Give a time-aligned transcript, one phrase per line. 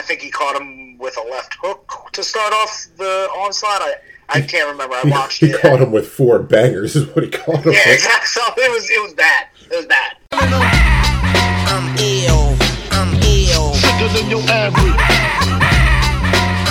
[0.00, 3.82] I think he caught him with a left hook to start off the onslaught.
[3.82, 3.96] I,
[4.30, 4.94] I can't remember.
[4.94, 5.60] I watched he, he it.
[5.60, 6.96] caught him with four bangers.
[6.96, 7.72] Is what he caught him.
[7.74, 8.00] Yeah, with.
[8.00, 8.26] exactly.
[8.28, 9.48] So it was it was bad.
[9.70, 10.16] It was bad.
[10.32, 12.56] I'm ill.
[12.96, 13.74] I'm ill.
[13.76, 14.96] Sicker than your average.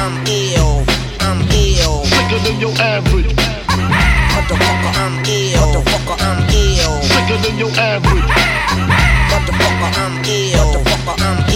[0.01, 0.81] I'm ill.
[1.21, 2.05] I'm ill.
[2.09, 3.29] Sicker than your average.
[4.33, 5.69] Motherfucker, I'm ill.
[5.69, 6.97] Motherfucker, I'm ill.
[7.05, 8.25] Sicker than your average.
[9.29, 10.81] Motherfucker, I'm ill.
[10.81, 11.48] Motherfucker, I'm ill.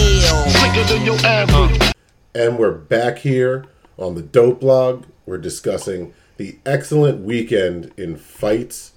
[0.74, 1.92] Sicker than your average.
[2.34, 3.64] And we're back here
[3.96, 5.04] on the Dope Blog.
[5.24, 8.92] We're discussing the excellent weekend in fights.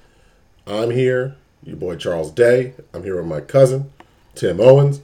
[0.66, 2.74] I'm here, your boy Charles Day.
[2.96, 3.92] I'm here with my cousin,
[4.34, 5.02] Tim Owens.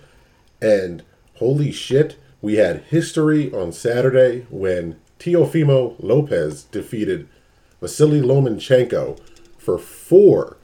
[0.64, 1.04] And
[1.36, 7.28] holy shit, we had history on Saturday when Teofimo Lopez defeated
[7.82, 9.20] Vasily Lomachenko
[9.60, 10.58] for four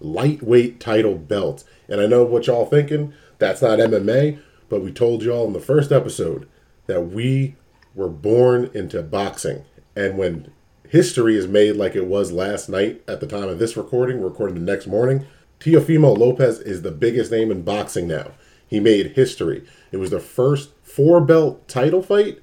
[0.00, 1.64] lightweight title belts.
[1.88, 3.14] And I know what y'all thinking.
[3.38, 4.40] That's not MMA,
[4.72, 6.48] but we told y'all in the first episode
[6.86, 7.54] that we
[7.94, 9.66] were born into boxing.
[9.94, 10.50] And when
[10.88, 14.30] history is made like it was last night at the time of this recording, we're
[14.30, 15.26] recording the next morning,
[15.60, 18.30] Teofimo Lopez is the biggest name in boxing now.
[18.66, 19.62] He made history.
[19.90, 22.38] It was the first four belt title fight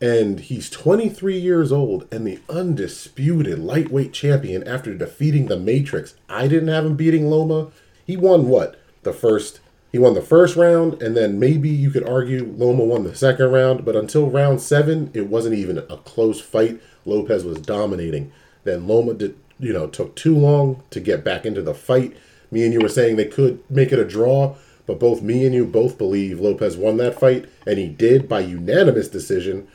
[0.00, 6.16] and he's 23 years old and the undisputed lightweight champion after defeating the Matrix.
[6.28, 7.70] I didn't have him beating Loma.
[8.04, 8.80] He won what?
[9.04, 9.60] The first
[9.94, 13.52] he won the first round and then maybe you could argue Loma won the second
[13.52, 16.82] round, but until round 7 it wasn't even a close fight.
[17.04, 18.32] Lopez was dominating.
[18.64, 22.16] Then Loma did, you know, took too long to get back into the fight.
[22.50, 25.54] Me and you were saying they could make it a draw, but both me and
[25.54, 29.68] you both believe Lopez won that fight and he did by unanimous decision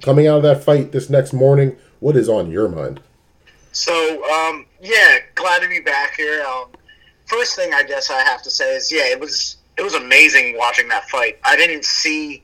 [0.00, 2.98] coming out of that fight this next morning, what is on your mind?
[3.72, 3.92] So,
[4.24, 6.42] um, yeah, glad to be back here.
[6.44, 6.68] Um,
[7.30, 10.56] first thing I guess I have to say is, yeah, it was it was amazing
[10.58, 11.38] watching that fight.
[11.44, 12.42] I didn't see,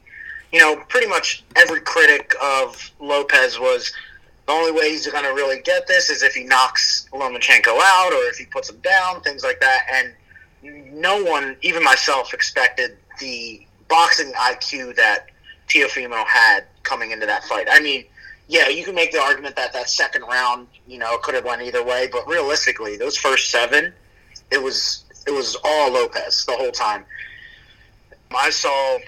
[0.53, 3.93] you know, pretty much every critic of Lopez was
[4.47, 8.13] the only way he's going to really get this is if he knocks Lomachenko out
[8.13, 9.83] or if he puts him down, things like that.
[9.93, 10.15] And
[10.93, 15.27] no one, even myself, expected the boxing IQ that
[15.69, 17.67] Teofimo had coming into that fight.
[17.71, 18.05] I mean,
[18.49, 21.63] yeah, you can make the argument that that second round, you know, could have went
[21.63, 23.93] either way, but realistically, those first seven,
[24.51, 27.05] it was it was all Lopez the whole time.
[28.35, 28.99] I saw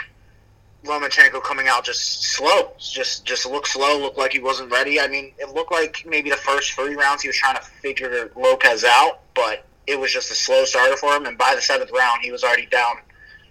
[0.84, 5.00] Lomachenko coming out just slow, just just looked slow, looked like he wasn't ready.
[5.00, 8.30] I mean, it looked like maybe the first three rounds he was trying to figure
[8.36, 11.26] Lopez out, but it was just a slow starter for him.
[11.26, 12.96] And by the seventh round, he was already down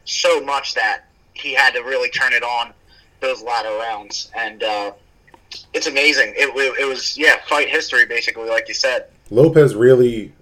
[0.06, 2.74] so much that he had to really turn it on
[3.19, 4.31] those latter rounds.
[4.36, 4.92] And uh,
[5.74, 6.34] it's amazing.
[6.38, 9.08] It, it, it was yeah, fight history basically, like you said.
[9.30, 10.34] Lopez really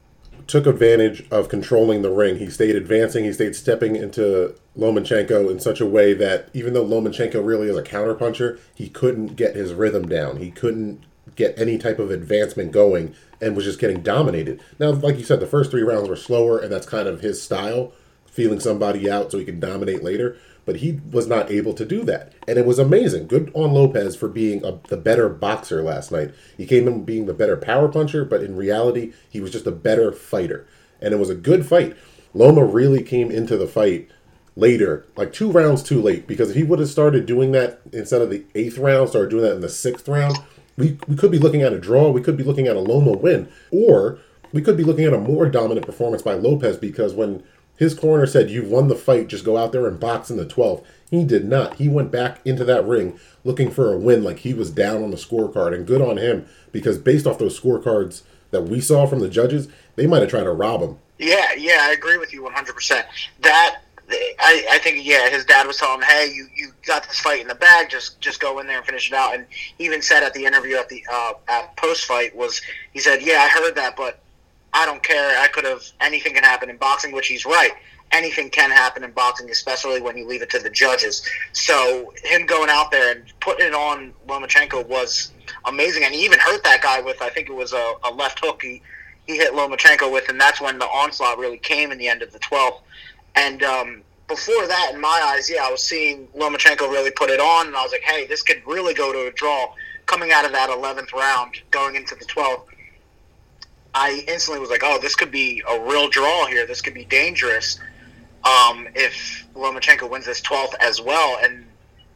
[0.48, 2.38] took advantage of controlling the ring.
[2.38, 6.86] He stayed advancing, he stayed stepping into Lomachenko in such a way that even though
[6.86, 10.38] Lomachenko really is a counterpuncher, he couldn't get his rhythm down.
[10.38, 11.04] He couldn't
[11.36, 14.62] get any type of advancement going and was just getting dominated.
[14.80, 17.42] Now, like you said, the first three rounds were slower, and that's kind of his
[17.42, 17.92] style,
[18.26, 20.38] feeling somebody out so he can dominate later.
[20.66, 22.34] But he was not able to do that.
[22.48, 23.28] And it was amazing.
[23.28, 26.34] Good on Lopez for being a, the better boxer last night.
[26.58, 29.72] He came in being the better power puncher, but in reality, he was just a
[29.72, 30.66] better fighter.
[31.02, 31.96] And it was a good fight.
[32.34, 34.10] Loma really came into the fight
[34.56, 38.22] later, like two rounds too late, because if he would have started doing that instead
[38.22, 40.38] of the eighth round, started doing that in the sixth round,
[40.78, 42.10] we, we could be looking at a draw.
[42.10, 43.50] We could be looking at a Loma win.
[43.72, 44.20] Or
[44.52, 47.44] we could be looking at a more dominant performance by Lopez because when
[47.78, 50.46] his corner said, You've won the fight, just go out there and box in the
[50.46, 50.84] 12th.
[51.10, 51.76] He did not.
[51.76, 55.12] He went back into that ring looking for a win like he was down on
[55.12, 55.74] the scorecard.
[55.74, 59.68] And good on him because based off those scorecards that we saw from the judges,
[59.96, 60.98] they might have tried to rob him.
[61.20, 63.06] Yeah, yeah, I agree with you 100%.
[63.42, 67.20] That I, I think yeah, his dad was telling him, "Hey, you, you got this
[67.20, 67.90] fight in the bag.
[67.90, 69.48] Just just go in there and finish it out." And
[69.78, 72.62] he even said at the interview at the uh, at post fight was
[72.94, 74.20] he said, "Yeah, I heard that, but
[74.76, 75.40] I don't care.
[75.40, 77.72] I could have anything can happen in boxing, which he's right.
[78.12, 81.28] Anything can happen in boxing, especially when you leave it to the judges.
[81.54, 85.32] So him going out there and putting it on Lomachenko was
[85.64, 88.40] amazing, and he even hurt that guy with I think it was a, a left
[88.44, 88.82] hook he
[89.26, 92.32] he hit Lomachenko with, and that's when the onslaught really came in the end of
[92.32, 92.82] the 12th.
[93.36, 97.40] And um, before that, in my eyes, yeah, I was seeing Lomachenko really put it
[97.40, 99.74] on, and I was like, hey, this could really go to a draw
[100.06, 102.66] coming out of that 11th round, going into the 12th.
[103.96, 106.68] I instantly was like, oh, this could be a real draw here.
[106.68, 107.80] This could be dangerous
[108.44, 111.40] um, if Lomachenko wins this 12th as well.
[111.42, 111.66] And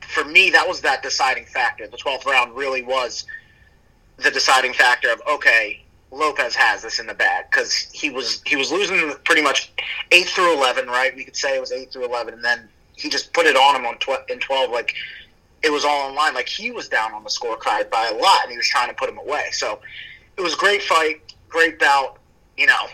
[0.01, 1.87] for me, that was that deciding factor.
[1.87, 3.25] The 12th round really was
[4.17, 5.81] the deciding factor of, okay,
[6.11, 9.71] Lopez has this in the bag because he was he was losing pretty much
[10.11, 11.15] eight through eleven, right?
[11.15, 13.75] We could say it was eight through eleven, and then he just put it on
[13.75, 14.71] him on tw- in twelve.
[14.71, 14.95] Like
[15.61, 16.33] it was all in line.
[16.33, 18.95] Like he was down on the scorecard by a lot, and he was trying to
[18.95, 19.49] put him away.
[19.51, 19.79] So
[20.35, 22.17] it was a great fight, great bout.
[22.57, 22.87] You know,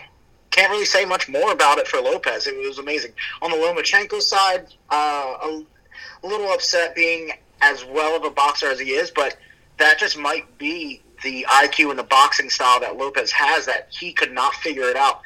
[0.50, 2.46] can't really say much more about it for Lopez.
[2.46, 3.12] It was amazing.
[3.42, 5.64] On the Lomachenko side, uh, a,
[6.22, 7.30] a little upset being
[7.60, 9.36] as well of a boxer as he is, but
[9.78, 14.12] that just might be the IQ and the boxing style that Lopez has that he
[14.12, 15.20] could not figure it out.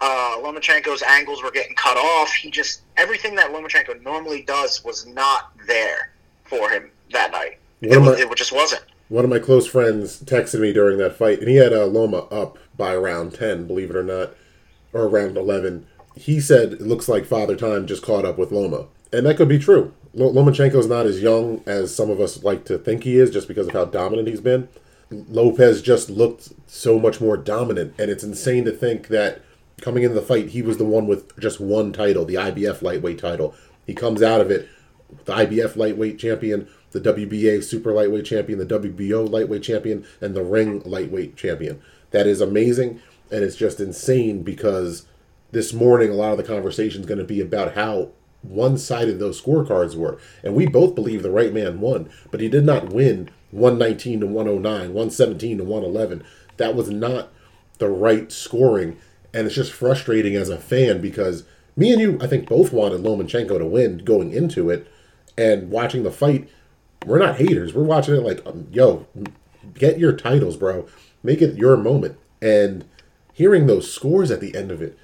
[0.00, 2.32] Uh, Lomachenko's angles were getting cut off.
[2.32, 6.12] He just everything that Lomachenko normally does was not there
[6.44, 7.58] for him that night.
[7.80, 8.84] It, was, it just wasn't.
[9.08, 12.18] One of my close friends texted me during that fight, and he had uh, Loma
[12.30, 14.34] up by around 10, believe it or not,
[14.92, 15.86] or around 11.
[16.14, 18.86] He said it looks like Father Time just caught up with Loma.
[19.12, 19.92] And that could be true.
[20.14, 23.48] Lo- Lomachenko's not as young as some of us like to think he is just
[23.48, 24.68] because of how dominant he's been.
[25.10, 29.42] Lopez just looked so much more dominant, and it's insane to think that
[29.80, 33.18] coming into the fight, he was the one with just one title, the IBF lightweight
[33.18, 33.54] title.
[33.86, 34.68] He comes out of it
[35.24, 40.42] the IBF lightweight champion, the WBA super lightweight champion, the WBO lightweight champion, and the
[40.42, 41.80] ring lightweight champion.
[42.10, 43.00] That is amazing,
[43.30, 45.06] and it's just insane because
[45.52, 48.10] this morning a lot of the conversation is going to be about how
[48.42, 52.64] one-sided those scorecards were, and we both believe the right man won, but he did
[52.64, 56.24] not win 119 to 109, 117 to 111.
[56.56, 57.32] That was not
[57.78, 58.98] the right scoring,
[59.34, 61.44] and it's just frustrating as a fan because
[61.76, 64.90] me and you, I think, both wanted Lomachenko to win going into it,
[65.36, 66.48] and watching the fight,
[67.04, 67.74] we're not haters.
[67.74, 69.06] We're watching it like, um, yo,
[69.74, 70.86] get your titles, bro.
[71.26, 72.18] Make it your moment.
[72.40, 72.84] And
[73.32, 74.96] hearing those scores at the end of it,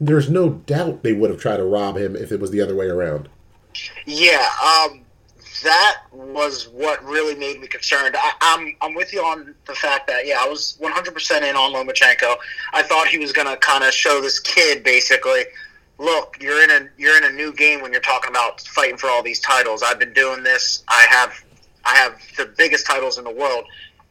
[0.00, 2.74] there's no doubt they would have tried to rob him if it was the other
[2.74, 3.28] way around.
[4.04, 5.00] Yeah, um,
[5.62, 8.14] that was what really made me concerned.
[8.18, 11.72] I, I'm I'm with you on the fact that yeah, I was 100% in on
[11.72, 12.36] Lomachenko.
[12.72, 15.44] I thought he was to kind of show this kid basically,
[15.98, 19.08] look, you're in a you're in a new game when you're talking about fighting for
[19.08, 19.82] all these titles.
[19.82, 20.84] I've been doing this.
[20.88, 21.42] I have
[21.84, 23.64] I have the biggest titles in the world.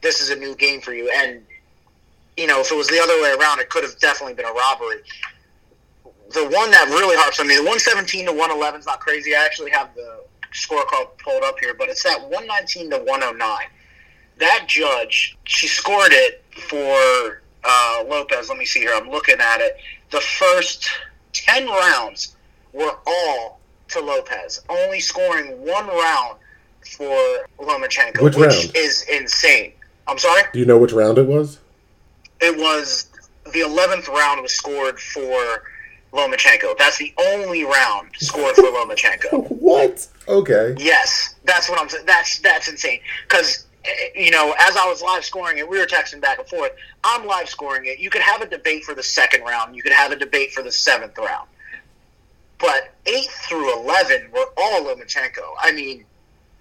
[0.04, 1.42] This is a new game for you, and
[2.38, 4.54] you know if it was the other way around, it could have definitely been a
[4.54, 5.02] robbery
[6.34, 9.36] the one that really harps on me, the 117 to 111 is not crazy.
[9.36, 13.68] I actually have the scorecard pulled up here, but it's that 119 to 109.
[14.40, 18.50] That judge, she scored it for uh, Lopez.
[18.50, 18.94] Let me see here.
[18.94, 19.78] I'm looking at it.
[20.10, 20.90] The first
[21.34, 22.36] 10 rounds
[22.74, 23.60] were all
[23.90, 26.40] to Lopez, only scoring one round
[26.98, 29.74] for Lomachenko, Which which is insane.
[30.08, 30.44] I'm sorry?
[30.52, 31.60] Do you know which round it was?
[32.42, 33.10] it was
[33.54, 35.64] the 11th round was scored for
[36.12, 36.78] Lomachenko.
[36.78, 39.48] That's the only round scored for Lomachenko.
[39.64, 40.08] What?
[40.28, 40.76] Okay.
[40.78, 42.06] Yes, that's what I'm saying.
[42.06, 43.00] That's that's insane.
[43.24, 46.48] Because eh, you know, as I was live scoring it, we were texting back and
[46.48, 46.72] forth.
[47.04, 47.98] I'm live scoring it.
[48.00, 49.76] You could have a debate for the second round.
[49.76, 51.48] You could have a debate for the seventh round.
[52.60, 55.56] But eight through eleven were all Lomachenko.
[55.62, 56.06] I mean,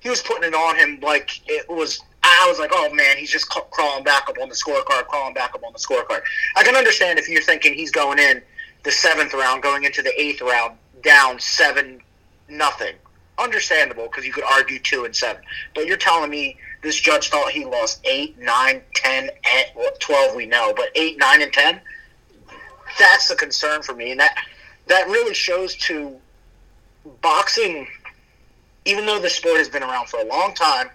[0.00, 2.00] he was putting it on him like it was.
[2.40, 5.54] I was like, oh man, he's just crawling back up on the scorecard, crawling back
[5.54, 6.22] up on the scorecard.
[6.56, 8.42] I can understand if you're thinking he's going in
[8.82, 12.00] the seventh round, going into the eighth round, down seven
[12.48, 12.94] nothing.
[13.38, 15.42] Understandable because you could argue two and seven.
[15.74, 20.36] But you're telling me this judge thought he lost eight, nine, ten, and well, twelve.
[20.36, 21.80] We know, but eight, nine, and ten.
[22.98, 24.36] That's the concern for me, and that
[24.88, 26.16] that really shows to
[27.20, 27.86] boxing.
[28.84, 30.90] Even though the sport has been around for a long time,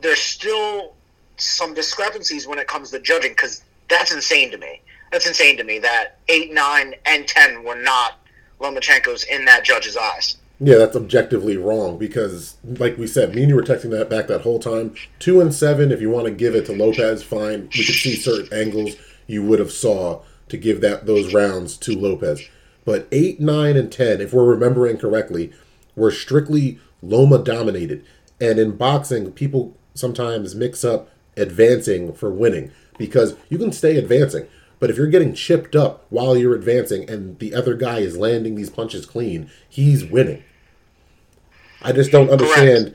[0.00, 0.94] there's still
[1.36, 4.80] some discrepancies when it comes to judging because that's insane to me.
[5.12, 8.18] That's insane to me that eight, nine, and ten were not
[8.60, 10.36] Lomachenko's in that judge's eyes.
[10.60, 14.26] Yeah, that's objectively wrong because, like we said, me and you were texting that back
[14.26, 14.94] that whole time.
[15.20, 17.68] Two and seven, if you want to give it to Lopez, fine.
[17.76, 18.96] We could see certain angles
[19.28, 22.42] you would have saw to give that those rounds to Lopez.
[22.84, 25.52] But eight, nine, and ten, if we're remembering correctly,
[25.94, 28.04] were strictly Loma dominated.
[28.40, 34.46] And in boxing, people sometimes mix up advancing for winning because you can stay advancing.
[34.80, 38.54] But if you're getting chipped up while you're advancing and the other guy is landing
[38.54, 40.44] these punches clean, he's winning.
[41.82, 42.94] I just don't understand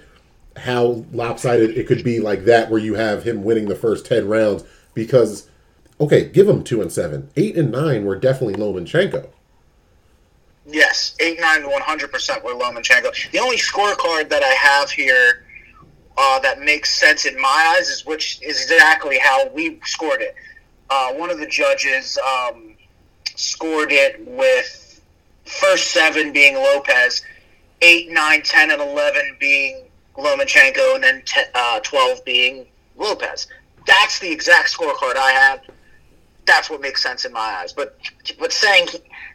[0.57, 4.27] how lopsided it could be like that, where you have him winning the first ten
[4.27, 4.63] rounds.
[4.93, 5.49] Because,
[5.99, 9.29] okay, give him two and seven, eight and nine were definitely Lomachenko.
[10.65, 13.31] Yes, eight, nine, one hundred percent were Lomachenko.
[13.31, 15.45] The only scorecard that I have here
[16.17, 20.35] uh, that makes sense in my eyes is which is exactly how we scored it.
[20.89, 22.75] Uh, one of the judges um,
[23.35, 25.01] scored it with
[25.45, 27.23] first seven being Lopez,
[27.81, 32.65] eight, nine, ten, and eleven being Lomachenko, and then te- uh, twelve being
[32.97, 33.47] Lopez.
[33.87, 35.61] That's the exact scorecard I have.
[36.45, 37.73] That's what makes sense in my eyes.
[37.73, 37.97] But
[38.39, 38.87] but saying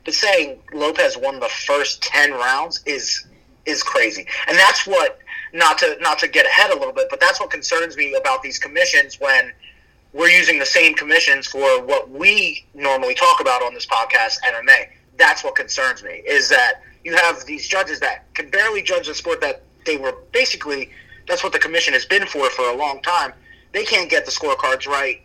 [0.05, 3.27] but saying Lopez won the first ten rounds is
[3.67, 5.19] is crazy, and that's what
[5.53, 8.43] not to not to get ahead a little bit, but that's what concerns me about
[8.43, 9.53] these commissions when
[10.13, 14.89] we're using the same commissions for what we normally talk about on this podcast, MMA.
[15.17, 19.15] That's what concerns me is that you have these judges that can barely judge the
[19.15, 20.91] sport that they were basically.
[21.27, 23.35] That's what the commission has been for for a long time.
[23.73, 25.21] They can't get the scorecards right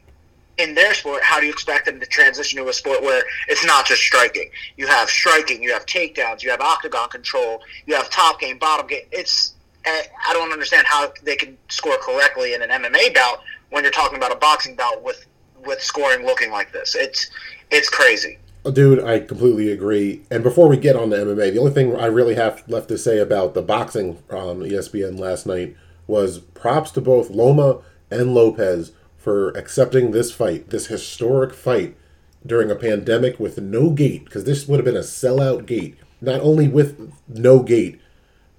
[0.57, 3.65] in their sport, how do you expect them to transition to a sport where it's
[3.65, 4.49] not just striking?
[4.77, 8.85] You have striking, you have takedowns, you have octagon control, you have top game, bottom
[8.87, 9.05] game.
[9.11, 9.53] It's
[9.85, 14.17] I don't understand how they can score correctly in an MMA bout when you're talking
[14.17, 15.25] about a boxing bout with
[15.65, 16.95] with scoring looking like this.
[16.95, 17.29] It's
[17.71, 18.37] it's crazy.
[18.65, 20.21] Oh, Dude, I completely agree.
[20.31, 22.97] And before we get on to MMA, the only thing I really have left to
[22.97, 25.75] say about the boxing on ESPN last night
[26.07, 31.97] was props to both Loma and Lopez for accepting this fight, this historic fight
[32.45, 35.97] during a pandemic with no gate, because this would have been a sellout gate.
[36.21, 37.99] Not only with no gate,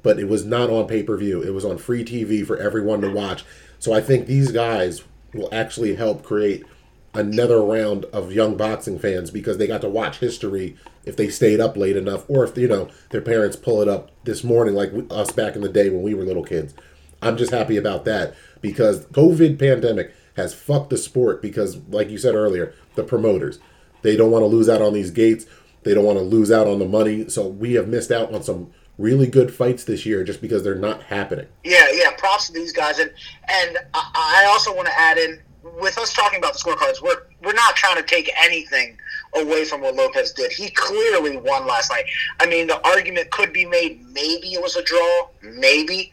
[0.04, 1.42] but it was not on pay per view.
[1.42, 3.44] It was on free TV for everyone to watch.
[3.80, 6.64] So I think these guys will actually help create
[7.12, 11.60] another round of young boxing fans because they got to watch history if they stayed
[11.60, 14.92] up late enough, or if you know their parents pull it up this morning like
[15.10, 16.74] us back in the day when we were little kids.
[17.20, 22.18] I'm just happy about that because COVID pandemic has fucked the sport because, like you
[22.18, 23.58] said earlier, the promoters
[24.04, 25.46] they don't want to lose out on these gates.
[25.82, 27.28] They don't want to lose out on the money.
[27.30, 30.74] So we have missed out on some really good fights this year just because they're
[30.74, 31.46] not happening.
[31.64, 32.12] Yeah, yeah.
[32.16, 33.10] Props to these guys, and
[33.48, 35.40] and I also want to add in
[35.80, 37.02] with us talking about the scorecards.
[37.02, 38.98] We're we're not trying to take anything
[39.34, 40.52] away from what Lopez did.
[40.52, 42.04] He clearly won last night.
[42.40, 44.04] I mean, the argument could be made.
[44.12, 45.28] Maybe it was a draw.
[45.42, 46.12] Maybe,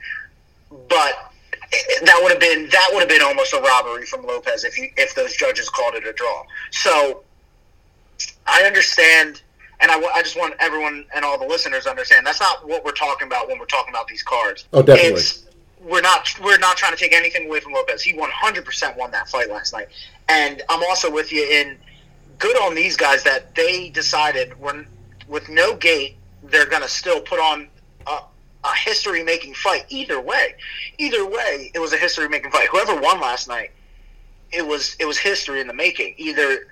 [0.89, 1.31] but
[2.03, 4.89] that would have been that would have been almost a robbery from Lopez if you
[4.97, 6.43] if those judges called it a draw.
[6.71, 7.23] So
[8.47, 9.41] I understand,
[9.81, 12.91] and I, just want everyone and all the listeners to understand that's not what we're
[12.91, 14.65] talking about when we're talking about these cards.
[14.73, 15.19] Oh, definitely.
[15.19, 15.45] It's,
[15.83, 18.03] we're not we're not trying to take anything away from Lopez.
[18.03, 19.87] He 100% won that fight last night,
[20.29, 21.77] and I'm also with you in
[22.37, 24.85] good on these guys that they decided when
[25.27, 27.67] with no gate they're going to still put on
[28.07, 28.19] a,
[28.63, 29.85] a history making fight.
[29.89, 30.55] Either way,
[30.97, 32.67] either way, it was a history making fight.
[32.69, 33.71] Whoever won last night,
[34.51, 36.13] it was it was history in the making.
[36.17, 36.67] Either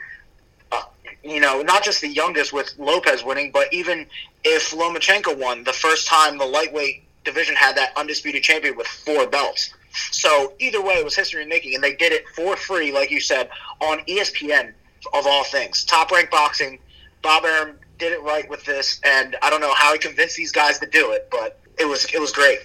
[1.24, 4.06] you know, not just the youngest with Lopez winning, but even
[4.44, 9.28] if Lomachenko won, the first time the lightweight division had that undisputed champion with four
[9.28, 9.74] belts.
[10.12, 13.20] So either way, it was history making, and they did it for free, like you
[13.20, 13.50] said,
[13.82, 14.74] on ESPN
[15.14, 15.86] of all things.
[15.86, 16.80] Top ranked boxing.
[17.22, 20.52] Bob Arum did it right with this, and I don't know how he convinced these
[20.52, 22.60] guys to do it, but it was it was great.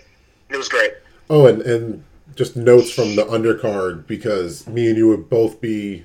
[0.51, 0.93] It was great.
[1.31, 2.05] Oh, and, and
[2.37, 6.05] just notes from the undercard because me and you would both be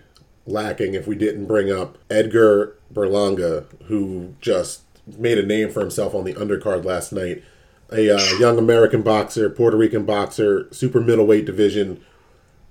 [0.49, 4.81] lacking if we didn't bring up Edgar Berlanga, who just
[5.17, 7.43] made a name for himself on the undercard last night.
[7.91, 12.03] A uh, young American boxer, Puerto Rican boxer, super middleweight division,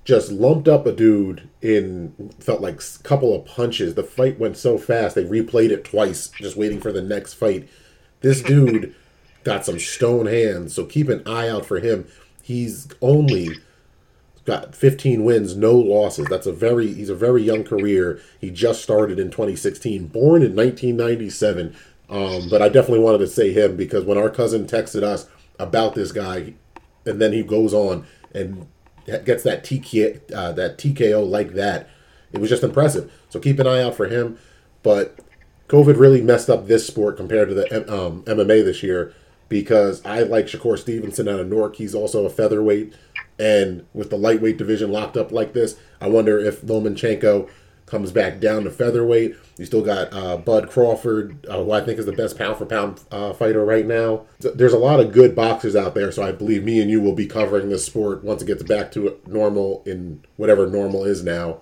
[0.04, 3.94] just lumped up a dude in felt like a couple of punches.
[3.94, 7.68] The fight went so fast they replayed it twice, just waiting for the next fight.
[8.20, 8.94] This dude
[9.44, 12.06] got some stone hands, so keep an eye out for him.
[12.42, 13.50] He's only
[14.49, 16.26] got 15 wins, no losses.
[16.26, 18.21] That's a very he's a very young career.
[18.40, 21.76] He just started in 2016, born in 1997.
[22.09, 25.28] Um, but I definitely wanted to say him because when our cousin texted us
[25.59, 26.55] about this guy,
[27.05, 28.67] and then he goes on and
[29.05, 31.90] gets that TK uh, that TKO like that,
[32.33, 33.12] it was just impressive.
[33.28, 34.38] So keep an eye out for him.
[34.83, 35.19] But
[35.69, 39.12] COVID really messed up this sport compared to the um, MMA this year
[39.50, 41.76] because I like Shakur Stevenson out of Newark.
[41.76, 42.95] He's also a featherweight,
[43.38, 47.49] and with the lightweight division locked up like this, I wonder if Lomachenko
[47.88, 49.35] comes back down to featherweight.
[49.57, 52.66] You still got uh, Bud Crawford, uh, who I think is the best pound for
[52.66, 54.26] pound uh, fighter right now.
[54.40, 57.14] There's a lot of good boxers out there, so I believe me and you will
[57.14, 61.61] be covering this sport once it gets back to normal in whatever normal is now.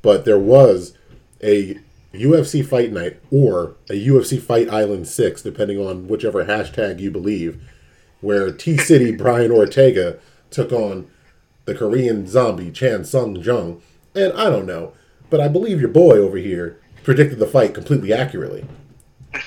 [0.00, 0.96] But there was
[1.42, 1.78] a
[2.14, 7.62] UFC Fight Night or a UFC Fight Island 6, depending on whichever hashtag you believe,
[8.20, 10.18] where T City Brian Ortega
[10.52, 11.10] took on
[11.64, 13.82] the Korean zombie Chan Sung Jung.
[14.14, 14.92] And I don't know,
[15.30, 18.66] but I believe your boy over here predicted the fight completely accurately.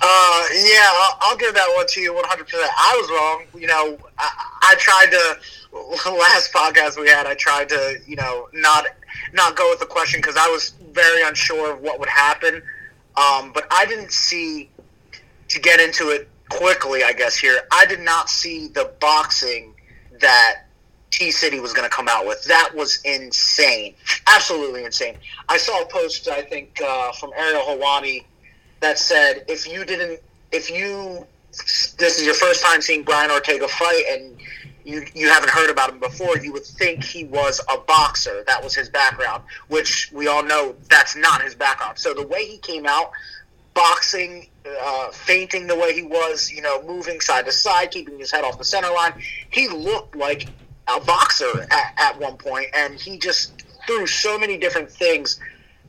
[0.00, 2.22] Uh, yeah, I'll, I'll give that one to you 100%.
[2.54, 3.60] I was wrong.
[3.60, 4.30] You know, I,
[4.62, 5.38] I tried to,
[6.10, 8.86] last podcast we had, I tried to, you know, not
[9.32, 12.62] not go with the question because I was very unsure of what would happen.
[13.16, 14.70] Um, but I didn't see,
[15.48, 19.74] to get into it quickly, I guess, here, I did not see the boxing
[20.20, 20.64] that
[21.10, 22.44] T City was going to come out with.
[22.44, 23.94] That was insane.
[24.26, 25.16] Absolutely insane.
[25.48, 28.24] I saw a post, I think, uh, from Ariel Helwani
[28.80, 30.20] that said if you didn't
[30.52, 34.36] if you this is your first time seeing Brian Ortega fight, and
[34.84, 38.44] you you haven't heard about him before, you would think he was a boxer.
[38.46, 41.98] That was his background, which we all know that's not his background.
[41.98, 43.10] So the way he came out,
[43.78, 48.32] boxing, uh, feinting the way he was, you know, moving side to side, keeping his
[48.32, 49.12] head off the center line,
[49.50, 50.48] he looked like
[50.88, 55.38] a boxer at, at one point, and he just threw so many different things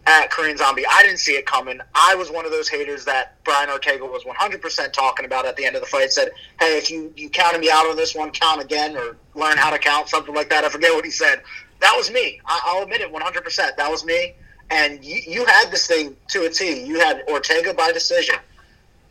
[0.05, 0.85] at Korean Zombie.
[0.87, 1.79] I didn't see it coming.
[1.95, 5.65] I was one of those haters that Brian Ortega was 100% talking about at the
[5.65, 6.11] end of the fight.
[6.11, 6.29] Said,
[6.59, 9.71] "Hey, if you you counted me out on this one, count again or learn how
[9.71, 11.41] to count, something like that." I forget what he said.
[11.81, 12.39] That was me.
[12.45, 13.75] I, I'll admit it 100%.
[13.77, 14.35] That was me.
[14.71, 16.85] And you, you had this thing to a T.
[16.85, 18.35] You had Ortega by decision.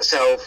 [0.00, 0.38] So,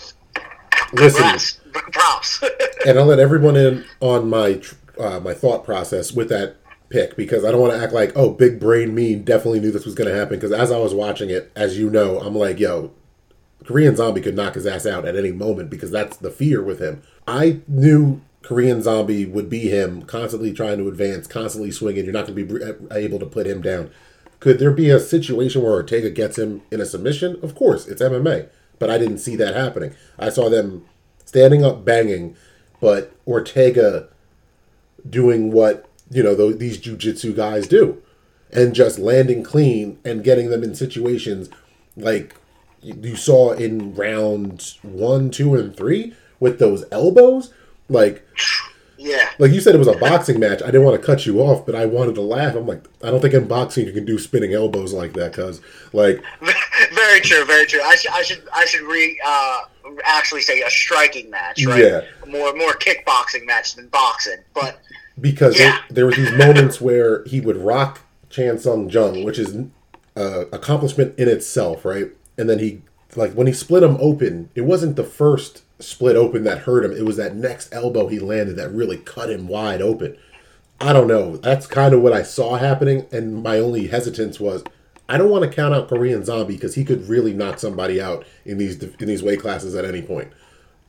[0.93, 2.43] Listen, props.
[2.85, 4.61] and I'll let everyone in on my
[4.99, 6.57] uh, my thought process with that
[6.89, 9.85] pick because I don't want to act like oh big brain me definitely knew this
[9.85, 12.59] was going to happen because as I was watching it as you know I'm like
[12.59, 12.91] yo
[13.63, 16.79] Korean Zombie could knock his ass out at any moment because that's the fear with
[16.79, 17.01] him.
[17.27, 22.05] I knew Korean Zombie would be him constantly trying to advance, constantly swinging.
[22.05, 23.91] You're not going to be able to put him down.
[24.41, 27.39] Could there be a situation where Ortega gets him in a submission?
[27.43, 29.93] Of course, it's MMA, but I didn't see that happening.
[30.17, 30.83] I saw them
[31.23, 32.35] standing up banging,
[32.81, 34.09] but Ortega
[35.07, 38.01] doing what you know th- these jujitsu guys do,
[38.51, 41.49] and just landing clean and getting them in situations
[41.95, 42.35] like
[42.81, 47.53] you you saw in round one, two, and three with those elbows.
[47.89, 48.27] Like,
[49.01, 49.29] yeah.
[49.39, 50.61] like you said, it was a boxing match.
[50.61, 52.55] I didn't want to cut you off, but I wanted to laugh.
[52.55, 55.61] I'm like, I don't think in boxing you can do spinning elbows like that, cause
[55.91, 56.23] like,
[56.93, 57.81] very true, very true.
[57.81, 59.61] I should, I should, I should re uh,
[60.05, 61.83] actually say a striking match, right?
[61.83, 62.01] Yeah.
[62.27, 64.37] More, more kickboxing match than boxing.
[64.53, 64.79] But
[65.19, 65.79] because Yeah.
[65.89, 69.55] there, there were these moments where he would rock Chan Sung Jung, which is
[70.15, 72.09] uh, accomplishment in itself, right?
[72.37, 72.81] And then he,
[73.15, 76.91] like, when he split him open, it wasn't the first split open that hurt him.
[76.91, 80.17] It was that next elbow he landed that really cut him wide open.
[80.79, 81.37] I don't know.
[81.37, 84.63] That's kind of what I saw happening, and my only hesitance was
[85.07, 88.25] I don't want to count out Korean Zombie because he could really knock somebody out
[88.45, 90.31] in these in these weight classes at any point.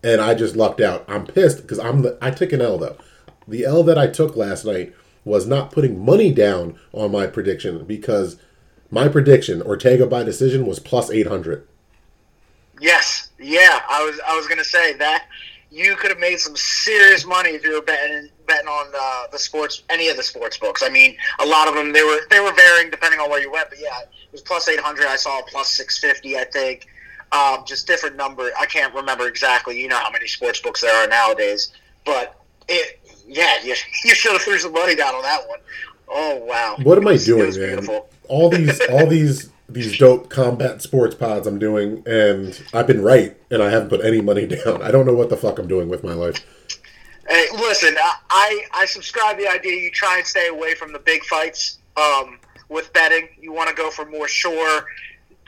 [0.04, 1.04] And I just lucked out.
[1.08, 2.96] I'm pissed because I'm the, I took an L though.
[3.48, 7.84] The L that I took last night was not putting money down on my prediction
[7.84, 8.36] because
[8.90, 11.66] my prediction Ortega by decision was plus 800.
[12.80, 15.26] Yes, yeah, I was, I was gonna say that
[15.70, 19.38] you could have made some serious money if you were betting, betting on uh, the
[19.38, 20.82] sports, any of the sports books.
[20.82, 23.50] I mean, a lot of them they were, they were varying depending on where you
[23.50, 23.70] went.
[23.70, 25.06] But yeah, it was plus eight hundred.
[25.06, 26.36] I saw a plus six fifty.
[26.36, 26.86] I think.
[27.32, 28.50] Um, just different number.
[28.60, 29.80] I can't remember exactly.
[29.80, 31.72] You know how many sports books there are nowadays,
[32.04, 35.58] but it, yeah, you, you should have threw some money down on that one.
[36.08, 36.76] Oh wow!
[36.82, 37.88] What am It I doing, man?
[38.28, 43.36] All these all these these dope combat sports pods I'm doing and I've been right
[43.50, 44.82] and I haven't put any money down.
[44.82, 46.44] I don't know what the fuck I'm doing with my life.
[47.28, 47.96] Hey, listen,
[48.30, 52.38] I, I subscribe the idea you try and stay away from the big fights um,
[52.68, 53.28] with betting.
[53.40, 54.86] You want to go for more sure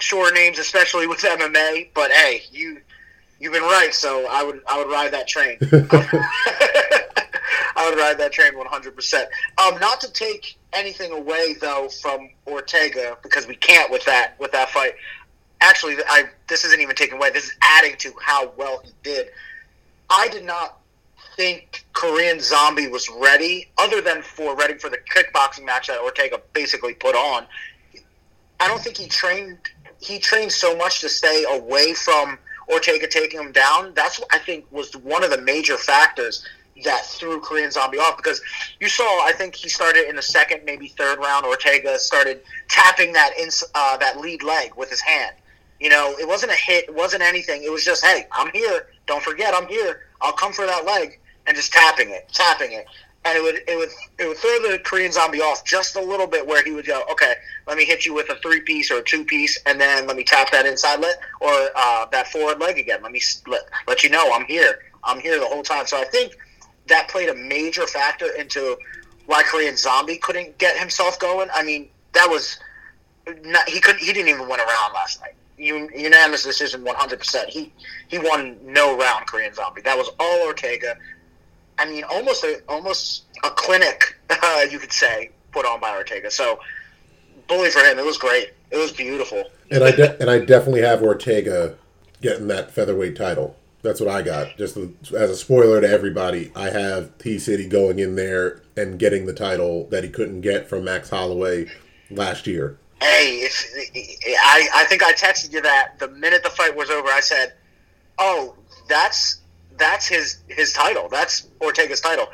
[0.00, 1.90] sure names, especially with MMA.
[1.94, 2.80] But hey, you
[3.40, 5.58] you've been right, so I would I would ride that train.
[7.76, 9.28] I would ride that train one hundred percent.
[9.58, 14.52] Um, not to take anything away though from Ortega because we can't with that with
[14.52, 14.94] that fight.
[15.60, 17.30] Actually, I this isn't even taken away.
[17.30, 19.28] This is adding to how well he did.
[20.10, 20.78] I did not
[21.36, 26.40] think Korean Zombie was ready, other than for ready for the kickboxing match that Ortega
[26.52, 27.46] basically put on.
[28.60, 29.58] I don't think he trained.
[30.00, 33.94] He trained so much to stay away from Ortega taking him down.
[33.94, 36.46] That's what I think was one of the major factors
[36.82, 38.40] that threw Korean Zombie off because
[38.80, 39.04] you saw.
[39.24, 41.46] I think he started in the second, maybe third round.
[41.46, 43.32] Ortega started tapping that
[43.74, 45.36] uh, that lead leg with his hand.
[45.80, 46.88] You know, it wasn't a hit.
[46.88, 47.62] It wasn't anything.
[47.62, 48.88] It was just, hey, I'm here.
[49.06, 50.06] Don't forget, I'm here.
[50.20, 52.86] I'll come for that leg, and just tapping it, tapping it,
[53.24, 56.26] and it would it would it would throw the Korean Zombie off just a little
[56.26, 57.34] bit, where he would go, okay,
[57.66, 60.16] let me hit you with a three piece or a two piece, and then let
[60.16, 63.00] me tap that inside leg or uh, that forward leg again.
[63.02, 64.80] Let me let, let you know I'm here.
[65.02, 65.86] I'm here the whole time.
[65.86, 66.34] So I think
[66.88, 68.76] that played a major factor into
[69.26, 71.48] why Korean Zombie couldn't get himself going.
[71.54, 72.58] I mean, that was
[73.42, 74.00] not, he couldn't.
[74.00, 75.34] He didn't even win a round last night.
[75.58, 77.48] Un- Unanimous decision, one hundred percent.
[77.48, 77.72] He
[78.08, 79.26] he won no round.
[79.26, 79.80] Korean Zombie.
[79.82, 80.96] That was all Ortega.
[81.78, 86.30] I mean, almost a almost a clinic, uh, you could say, put on by Ortega.
[86.30, 86.60] So,
[87.48, 87.98] bully for him.
[87.98, 88.52] It was great.
[88.70, 89.44] It was beautiful.
[89.70, 91.76] And I de- and I definitely have Ortega
[92.20, 93.56] getting that featherweight title.
[93.84, 94.56] That's what I got.
[94.56, 94.78] Just
[95.12, 99.34] as a spoiler to everybody, I have T City going in there and getting the
[99.34, 101.66] title that he couldn't get from Max Holloway
[102.10, 102.78] last year.
[103.02, 107.08] Hey, if I I think I texted you that the minute the fight was over.
[107.08, 107.52] I said,
[108.18, 108.56] "Oh,
[108.88, 109.42] that's
[109.76, 111.10] that's his his title.
[111.10, 112.28] That's Ortega's title.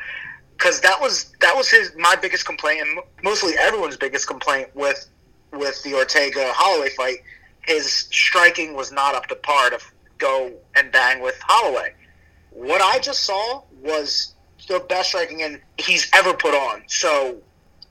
[0.57, 5.11] Because that was that was his my biggest complaint, and mostly everyone's biggest complaint with
[5.53, 7.17] with the Ortega Holloway fight.
[7.63, 9.81] His striking was not up to par to
[10.21, 11.95] go and bang with Holloway.
[12.51, 14.35] What I just saw was
[14.69, 16.83] the best striking in he's ever put on.
[16.87, 17.39] So,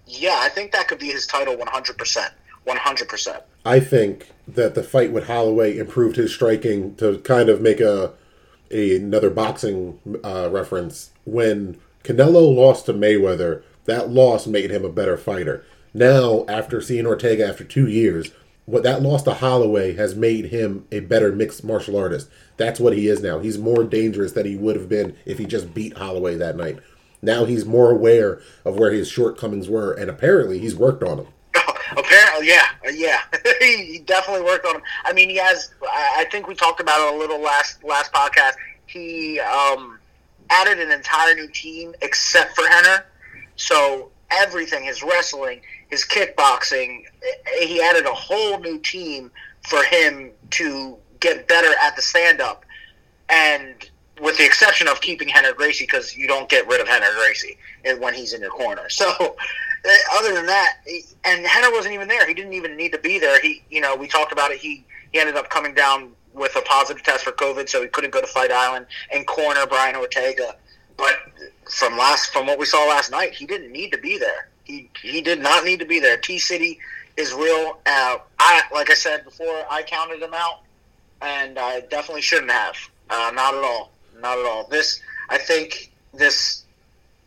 [0.05, 2.29] yeah, I think that could be his title 100%.
[2.67, 3.41] 100%.
[3.65, 8.13] I think that the fight with Holloway improved his striking to kind of make a,
[8.71, 11.11] a another boxing uh, reference.
[11.25, 15.65] When Canelo lost to Mayweather, that loss made him a better fighter.
[15.93, 18.31] Now, after seeing Ortega after two years,
[18.69, 22.29] what that loss to Holloway has made him a better mixed martial artist.
[22.57, 23.39] That's what he is now.
[23.39, 26.79] He's more dangerous than he would have been if he just beat Holloway that night.
[27.21, 31.27] Now he's more aware of where his shortcomings were, and apparently he's worked on them.
[31.97, 33.21] Apparently, yeah, yeah,
[33.59, 34.81] he definitely worked on him.
[35.03, 35.73] I mean, he has.
[35.91, 38.53] I think we talked about it a little last last podcast.
[38.85, 39.97] He um,
[40.51, 43.03] added an entire new team except for Rener,
[43.55, 47.03] so everything his wrestling, his kickboxing,
[47.61, 49.31] he added a whole new team
[49.67, 52.63] for him to get better at the stand up,
[53.29, 53.89] and
[54.21, 57.57] with the exception of keeping Rener Gracie because you don't get rid of Rener Gracie
[57.99, 58.89] when he's in your corner.
[58.89, 60.77] So uh, other than that,
[61.25, 62.27] and Rener wasn't even there.
[62.27, 63.39] He didn't even need to be there.
[63.39, 64.59] He, you know, we talked about it.
[64.59, 68.11] He he ended up coming down with a positive test for COVID, so he couldn't
[68.11, 70.55] go to Fight Island and corner Brian Ortega.
[70.97, 71.15] But
[71.69, 74.49] from last from what we saw last night, he didn't need to be there.
[74.69, 76.15] He he did not need to be there.
[76.15, 76.77] T City
[77.17, 77.79] is real.
[77.87, 80.59] Uh, I like I said before, I counted him out,
[81.23, 82.75] and I definitely shouldn't have.
[83.09, 83.91] Uh, not at all.
[84.19, 84.67] Not at all.
[84.69, 86.65] This I think this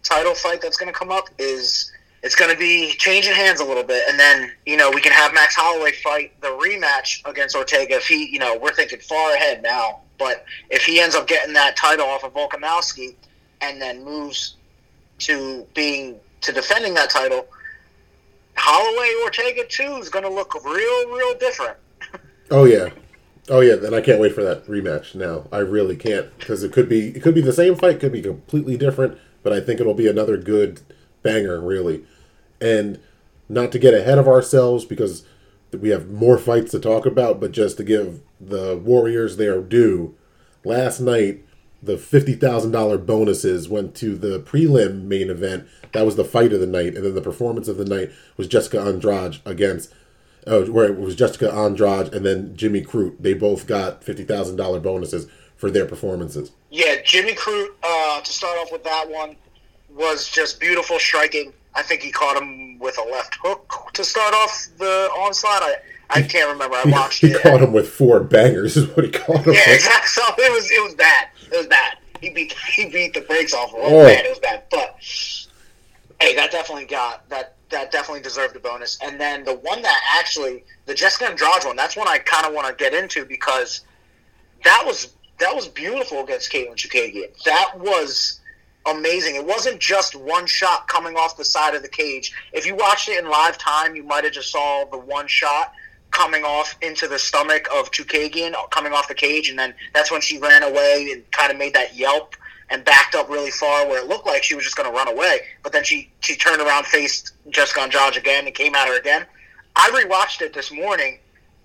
[0.05, 1.91] title fight that's going to come up is
[2.23, 5.11] it's going to be changing hands a little bit, and then you know we can
[5.11, 9.35] have Max Holloway fight the rematch against Ortega if he, you know, we're thinking far
[9.35, 9.99] ahead now.
[10.17, 13.17] But if he ends up getting that title off of Volkanovski
[13.61, 14.55] and then moves
[15.19, 17.47] to being to defending that title,
[18.57, 21.77] Holloway Ortega two is going to look real, real different.
[22.51, 22.91] Oh yeah,
[23.49, 25.15] oh yeah, and I can't wait for that rematch.
[25.15, 28.13] Now I really can't because it could be it could be the same fight, could
[28.13, 30.81] be completely different, but I think it'll be another good
[31.23, 32.05] banger, really.
[32.61, 33.01] And
[33.49, 35.25] not to get ahead of ourselves because
[35.73, 40.15] we have more fights to talk about, but just to give the Warriors their due.
[40.65, 41.45] Last night,
[41.83, 45.67] the fifty thousand dollar bonuses went to the prelim main event.
[45.93, 48.47] That was the fight of the night, and then the performance of the night was
[48.47, 49.93] Jessica Andrade against,
[50.47, 53.17] uh, where it was Jessica Andrade and then Jimmy Crute.
[53.21, 56.53] They both got fifty thousand dollar bonuses for their performances.
[56.71, 57.75] Yeah, Jimmy Crute.
[57.83, 59.37] Uh, to start off with that one
[59.91, 61.53] was just beautiful striking.
[61.75, 65.63] I think he caught him with a left hook to start off the onslaught.
[65.63, 65.75] I,
[66.11, 66.77] I can't remember.
[66.77, 67.41] I watched he it.
[67.43, 68.77] caught him with four bangers.
[68.79, 69.55] Is what he caught him.
[69.55, 69.77] Yeah, with.
[69.77, 70.09] exactly.
[70.09, 71.29] So it was it was bad.
[71.53, 71.97] It was bad.
[72.21, 73.71] He beat he beat the brakes off.
[73.73, 74.05] It was Oh.
[74.05, 74.25] bad.
[74.27, 74.63] It was bad.
[74.71, 74.97] But
[76.21, 77.55] hey, that definitely got that.
[77.71, 78.99] That definitely deserved a bonus.
[79.03, 81.75] And then the one that actually the Jessica Andrade one.
[81.77, 83.81] That's one I kind of want to get into because
[84.65, 87.31] that was that was beautiful against Katlyn Chookagian.
[87.45, 88.41] That was
[88.85, 89.37] amazing.
[89.37, 92.35] It wasn't just one shot coming off the side of the cage.
[92.53, 95.73] If you watched it in live time, you might have just saw the one shot
[96.13, 100.21] coming off into the stomach of Chookagian, coming off the cage, and then that's when
[100.21, 102.37] she ran away and kind of made that yelp
[102.71, 105.09] and backed up really far where it looked like she was just going to run
[105.09, 105.41] away.
[105.63, 109.27] But then she she turned around, faced Jessica Andrade again, and came at her again.
[109.75, 111.19] I rewatched it this morning,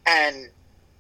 [0.06, 0.50] and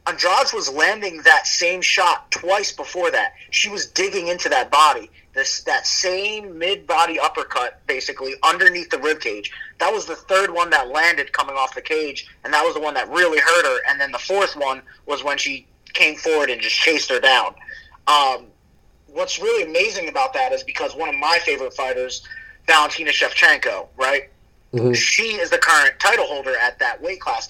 [0.05, 3.33] Andrade was landing that same shot twice before that.
[3.51, 8.97] She was digging into that body, this that same mid body uppercut, basically underneath the
[8.99, 9.51] rib cage.
[9.79, 12.81] That was the third one that landed coming off the cage, and that was the
[12.81, 13.79] one that really hurt her.
[13.89, 17.55] And then the fourth one was when she came forward and just chased her down.
[18.07, 18.47] Um,
[19.07, 22.27] what's really amazing about that is because one of my favorite fighters,
[22.65, 24.29] Valentina Shevchenko, right?
[24.93, 27.47] She is the current title holder at that weight class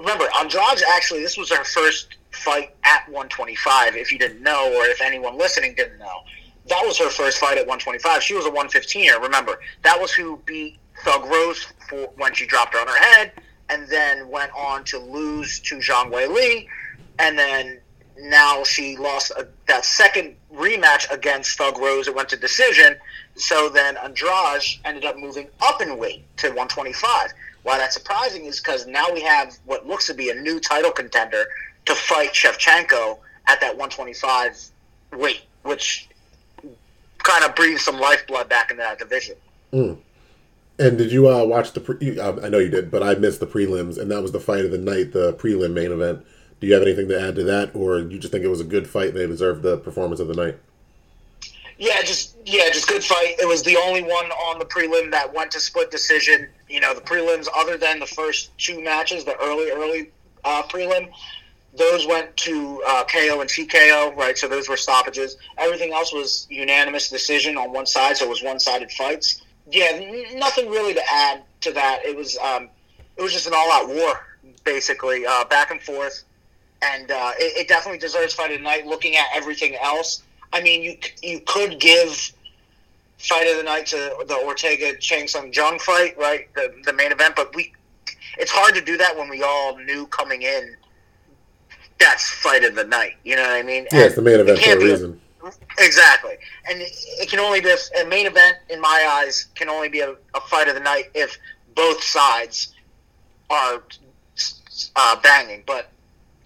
[0.00, 3.96] remember, Andrade actually, this was her first fight at 125.
[3.96, 6.20] If you didn't know, or if anyone listening didn't know,
[6.70, 8.22] that was her first fight at 125.
[8.22, 9.20] She was a 115er.
[9.20, 13.32] Remember, that was who beat Thug Rose for when she dropped her on her head,
[13.68, 16.66] and then went on to lose to Zhang Weili,
[17.18, 17.80] and then
[18.18, 22.06] now she lost a, that second rematch against Thug Rose.
[22.06, 22.96] It went to decision.
[23.34, 27.32] So then Andrade ended up moving up in weight to 125.
[27.62, 30.90] Why that's surprising is because now we have what looks to be a new title
[30.90, 31.46] contender
[31.86, 34.70] to fight Shevchenko at that 125
[35.12, 36.08] weight, which
[37.22, 39.36] kind of breathes some lifeblood back into that division.
[39.72, 41.80] And did you uh, watch the?
[41.80, 44.40] Pre- uh, I know you did, but I missed the prelims, and that was the
[44.40, 46.24] fight of the night, the prelim main event.
[46.60, 48.64] Do you have anything to add to that, or you just think it was a
[48.64, 50.56] good fight and they deserved the performance of the night?
[51.78, 53.36] Yeah, just yeah, just good fight.
[53.40, 56.48] It was the only one on the prelim that went to split decision.
[56.68, 60.10] You know, the prelims, other than the first two matches, the early early
[60.44, 61.10] uh, prelim,
[61.76, 64.16] those went to uh, KO and TKO.
[64.16, 65.36] Right, so those were stoppages.
[65.58, 69.42] Everything else was unanimous decision on one side, so it was one sided fights.
[69.70, 70.00] Yeah,
[70.34, 72.04] nothing really to add to that.
[72.04, 72.68] It was um,
[73.16, 74.26] it was just an all out war,
[74.64, 76.24] basically, uh, back and forth,
[76.82, 78.86] and uh, it, it definitely deserves fight of the night.
[78.86, 80.22] Looking at everything else.
[80.52, 82.32] I mean, you you could give
[83.18, 86.52] fight of the night to the Ortega Chan Sung Jung fight, right?
[86.54, 87.72] The the main event, but we
[88.38, 90.76] it's hard to do that when we all knew coming in
[92.00, 93.14] that's fight of the night.
[93.24, 93.86] You know what I mean?
[93.92, 95.20] Yeah, it's the main event for a reason.
[95.78, 96.36] Exactly,
[96.68, 99.88] and it, it can only be a, a main event in my eyes can only
[99.88, 101.38] be a, a fight of the night if
[101.74, 102.74] both sides
[103.48, 103.82] are
[104.96, 105.62] uh, banging.
[105.66, 105.90] But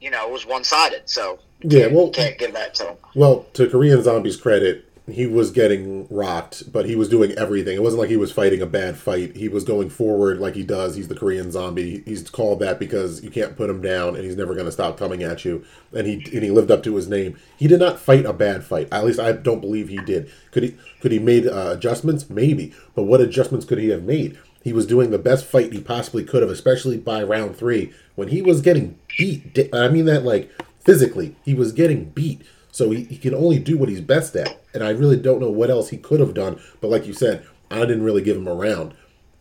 [0.01, 2.97] you know, it was one sided, so Yeah, well, can't give that to them.
[3.14, 7.77] Well, to Korean Zombie's credit, he was getting rocked, but he was doing everything.
[7.77, 9.37] It wasn't like he was fighting a bad fight.
[9.37, 10.97] He was going forward like he does.
[10.97, 12.03] He's the Korean Zombie.
[12.07, 14.97] He's called that because you can't put him down, and he's never going to stop
[14.97, 15.62] coming at you.
[15.93, 17.37] And he and he lived up to his name.
[17.59, 18.88] He did not fight a bad fight.
[18.90, 20.31] At least I don't believe he did.
[20.53, 20.77] Could he?
[21.01, 22.31] Could he made uh, adjustments?
[22.31, 22.73] Maybe.
[22.95, 24.38] But what adjustments could he have made?
[24.62, 28.29] He was doing the best fight he possibly could have, especially by round three when
[28.29, 29.69] he was getting beat.
[29.75, 30.51] I mean that like
[30.83, 32.40] physically, he was getting beat.
[32.75, 34.61] So he, he can only do what he's best at.
[34.75, 36.61] And I really don't know what else he could have done.
[36.81, 38.95] But like you said, I didn't really give him a round.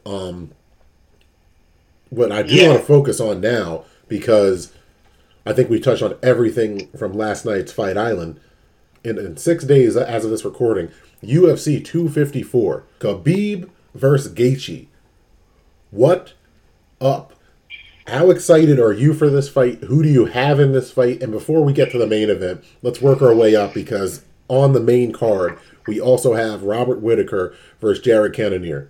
[0.05, 0.51] Um,
[2.11, 2.67] what I do Yeah.
[2.67, 4.71] want to focus on now, because
[5.47, 8.39] I think we touched on everything from last night's Fight Island.
[9.03, 10.89] In, in six days as of this recording,
[11.23, 14.85] UFC 254, Khabib versus Gaethje.
[15.89, 16.33] What
[17.01, 17.33] up?
[18.07, 19.83] How excited are you for this fight?
[19.83, 21.23] Who do you have in this fight?
[21.23, 24.73] And before we get to the main event, let's work our way up because on
[24.73, 28.89] the main card, we also have Robert Whitaker versus Jared Cannonier.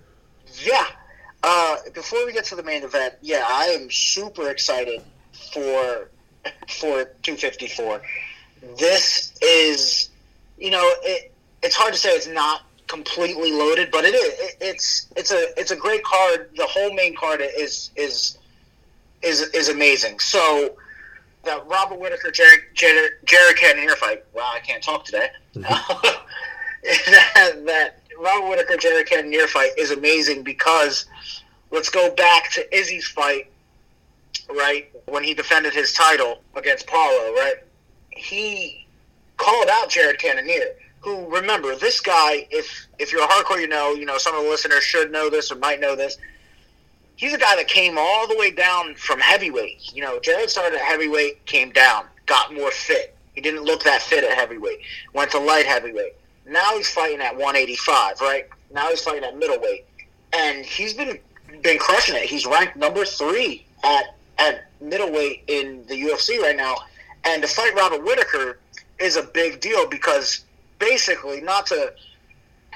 [0.64, 0.86] Yeah.
[1.44, 5.02] Uh, before we get to the main event, yeah, I am super excited
[5.52, 6.10] for
[6.68, 8.02] for 254.
[8.78, 10.10] This is,
[10.58, 14.38] you know, it, it's hard to say it's not completely loaded, but it is.
[14.38, 16.50] It, it's it's a it's a great card.
[16.56, 18.38] The whole main card is is
[19.24, 20.18] is is amazing.
[20.20, 20.76] So
[21.44, 24.24] the Robert Whitaker Jared Jared, Jared Cannonier fight.
[24.34, 25.28] Wow, I can't talk today.
[25.54, 26.20] Mm-hmm.
[27.34, 31.06] that, that Robert Whitaker Jared Cannonier fight is amazing because
[31.70, 33.50] let's go back to Izzy's fight,
[34.50, 34.90] right?
[35.06, 37.56] When he defended his title against Paulo, right?
[38.10, 38.86] He
[39.36, 42.46] called out Jared Cannonier, who remember this guy.
[42.50, 45.28] If if you're a hardcore, you know, you know some of the listeners should know
[45.28, 46.16] this or might know this.
[47.16, 49.94] He's a guy that came all the way down from heavyweight.
[49.94, 53.16] You know, Jared started at heavyweight, came down, got more fit.
[53.34, 54.80] He didn't look that fit at heavyweight.
[55.12, 56.14] Went to light heavyweight.
[56.46, 58.48] Now he's fighting at 185, right?
[58.72, 59.86] Now he's fighting at middleweight,
[60.32, 61.18] and he's been
[61.62, 62.24] been crushing it.
[62.24, 66.76] He's ranked number three at at middleweight in the UFC right now,
[67.24, 68.58] and to fight Robert Whitaker
[68.98, 70.44] is a big deal because
[70.78, 71.92] basically not to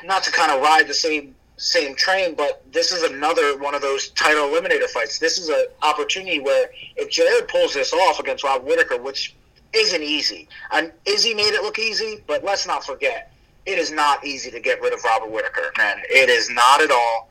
[0.05, 3.83] not to kind of ride the same same train, but this is another one of
[3.83, 5.19] those title eliminator fights.
[5.19, 9.35] This is an opportunity where if Jared pulls this off against Rob Whitaker, which
[9.75, 13.33] isn't easy, and Izzy made it look easy, but let's not forget,
[13.67, 16.01] it is not easy to get rid of Robert Whitaker, man.
[16.09, 17.29] It is not at all,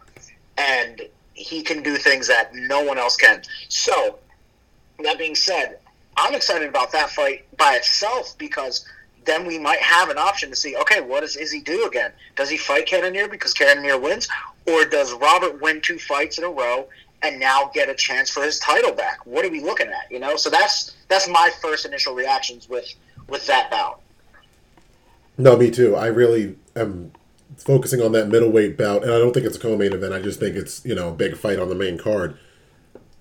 [0.58, 1.02] and
[1.34, 3.42] he can do things that no one else can.
[3.70, 4.20] So,
[5.00, 5.80] that being said,
[6.18, 8.86] I'm excited about that fight by itself because
[9.28, 12.12] then we might have an option to see, okay, what does Izzy do again?
[12.36, 14.28] Does he fight Cannonier because Cannonier wins?
[14.66, 16.88] Or does Robert win two fights in a row
[17.22, 19.26] and now get a chance for his title back?
[19.26, 20.10] What are we looking at?
[20.10, 22.92] You know, so that's that's my first initial reactions with
[23.28, 24.02] with that bout.
[25.38, 25.96] No, me too.
[25.96, 27.12] I really am
[27.58, 30.14] focusing on that middleweight bout, and I don't think it's a co-main event.
[30.14, 32.38] I just think it's you know a big fight on the main card.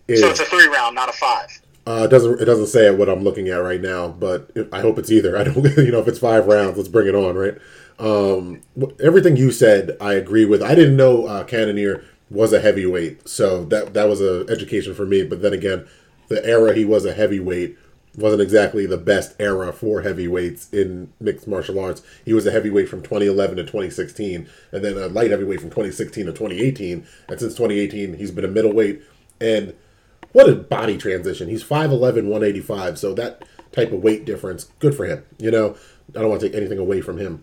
[0.09, 1.61] Is, So it's a three round, not a five.
[1.87, 4.99] Uh, it doesn't it doesn't say what I'm looking at right now, but I hope
[4.99, 5.37] it's either.
[5.39, 7.57] I don't you know if it's five rounds, let's bring it on, right?
[7.99, 8.63] Um,
[9.03, 10.63] everything you said, I agree with.
[10.63, 15.07] I didn't know uh, Cannonier was a heavyweight, so that that was a education for
[15.07, 15.23] me.
[15.23, 15.87] But then again,
[16.29, 17.79] the era he was a heavyweight
[18.17, 22.03] wasn't exactly the best era for heavyweights in mixed martial arts.
[22.25, 26.27] He was a heavyweight from 2011 to 2016, and then a light heavyweight from 2016
[26.27, 27.07] to 2018.
[27.29, 29.03] And since 2018, he's been a middleweight
[29.41, 29.75] and
[30.33, 31.49] what a body transition.
[31.49, 32.99] He's 5'11, 185.
[32.99, 35.25] So that type of weight difference, good for him.
[35.39, 35.77] You know,
[36.15, 37.43] I don't want to take anything away from him.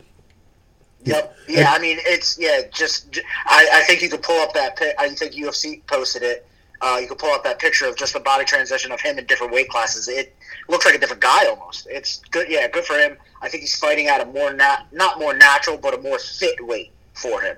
[1.06, 1.36] Yep.
[1.50, 2.62] Yeah, I mean, it's yeah.
[2.72, 4.80] Just I, I think you could pull up that.
[4.98, 6.48] I think UFC posted it.
[6.82, 9.26] Uh, you can pull up that picture of just the body transition of him in
[9.26, 10.08] different weight classes.
[10.08, 10.36] It
[10.70, 11.88] looks like a different guy almost.
[11.90, 12.48] It's good.
[12.50, 13.18] Yeah, good for him.
[13.42, 16.66] I think he's fighting at a more nat- not more natural, but a more fit
[16.66, 17.58] weight for him.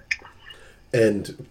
[0.94, 1.48] And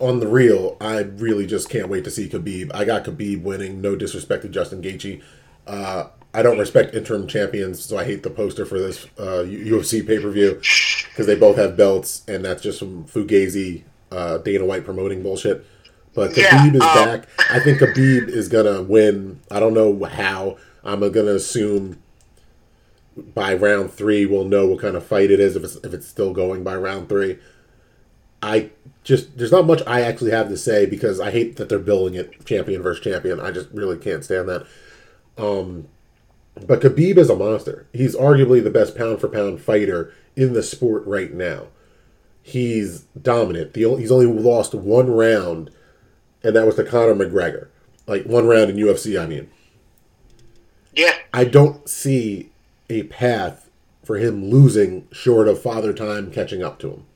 [0.00, 2.70] on the real, I really just can't wait to see Khabib.
[2.74, 3.80] I got Khabib winning.
[3.80, 5.22] No disrespect to Justin Gaethje.
[5.66, 10.06] Uh, I don't respect interim champions, so I hate the poster for this uh, UFC
[10.06, 14.64] pay per view because they both have belts, and that's just some fugazi uh, Dana
[14.64, 15.66] White promoting bullshit.
[16.14, 17.28] But Yeah, Khabib is um, back.
[17.50, 19.40] I think Khabib is gonna win.
[19.50, 20.58] I don't know how.
[20.84, 21.98] I'm gonna assume
[23.34, 26.06] by round three we'll know what kind of fight it is if it's if it's
[26.06, 27.38] still going by round three.
[28.42, 28.70] I
[29.04, 32.14] just there's not much I actually have to say because I hate that they're billing
[32.14, 33.40] it champion versus champion.
[33.40, 34.66] I just really can't stand that.
[35.36, 35.88] Um,
[36.66, 37.86] but Khabib is a monster.
[37.92, 41.68] He's arguably the best pound for pound fighter in the sport right now.
[42.42, 43.74] He's dominant.
[43.74, 45.70] The only, he's only lost one round,
[46.42, 47.68] and that was to Conor McGregor.
[48.06, 49.50] Like one round in UFC, I mean.
[50.94, 52.50] Yeah, I don't see
[52.88, 53.70] a path
[54.02, 57.06] for him losing short of Father Time catching up to him.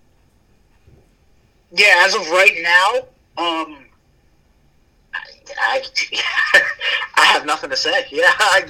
[1.72, 2.04] Yeah.
[2.04, 2.96] As of right now,
[3.42, 3.78] um,
[5.14, 5.22] I,
[5.58, 5.82] I,
[7.16, 8.06] I have nothing to say.
[8.10, 8.64] Yeah, I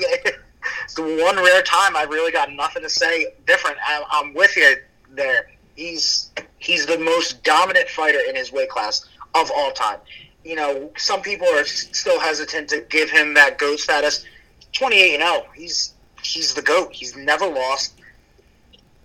[0.84, 3.78] it's the one rare time I really got nothing to say different.
[3.86, 4.76] I, I'm with you
[5.10, 5.50] there.
[5.76, 9.98] He's he's the most dominant fighter in his weight class of all time.
[10.44, 14.24] You know, some people are still hesitant to give him that goat status.
[14.72, 15.46] 28 and 0.
[15.54, 16.92] He's he's the goat.
[16.92, 17.94] He's never lost.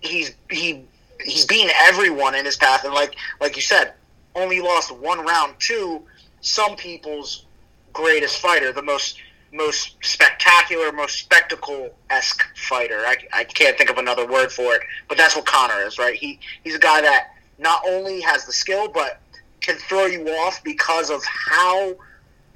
[0.00, 0.84] He's he
[1.24, 3.94] he's beaten everyone in his path, and like like you said,
[4.34, 6.02] only lost one round to
[6.40, 7.44] some people's
[7.92, 9.18] greatest fighter, the most
[9.52, 12.98] most spectacular, most spectacle esque fighter.
[13.06, 16.14] I, I can't think of another word for it, but that's what Conor is, right?
[16.14, 17.28] He he's a guy that
[17.58, 19.20] not only has the skill, but
[19.60, 21.94] can throw you off because of how,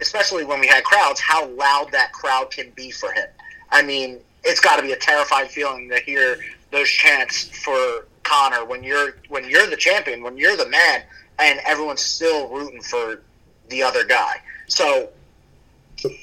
[0.01, 3.27] especially when we had crowds, how loud that crowd can be for him.
[3.71, 6.39] I mean, it's got to be a terrifying feeling to hear
[6.71, 11.03] those chants for Conor when you're when you're the champion, when you're the man,
[11.39, 13.21] and everyone's still rooting for
[13.69, 14.37] the other guy.
[14.69, 15.11] So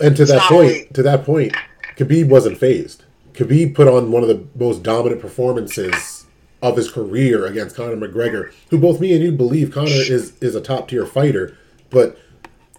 [0.02, 1.56] And to that point, really- to that point,
[1.98, 3.04] Khabib wasn't fazed.
[3.34, 6.26] Khabib put on one of the most dominant performances
[6.62, 10.56] of his career against Conor McGregor, who both me and you believe Conor is is
[10.56, 11.56] a top tier fighter,
[11.90, 12.18] but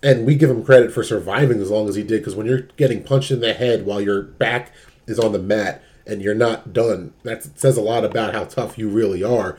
[0.03, 2.63] and we give him credit for surviving as long as he did because when you're
[2.77, 4.73] getting punched in the head while your back
[5.07, 8.79] is on the mat and you're not done, that says a lot about how tough
[8.79, 9.59] you really are.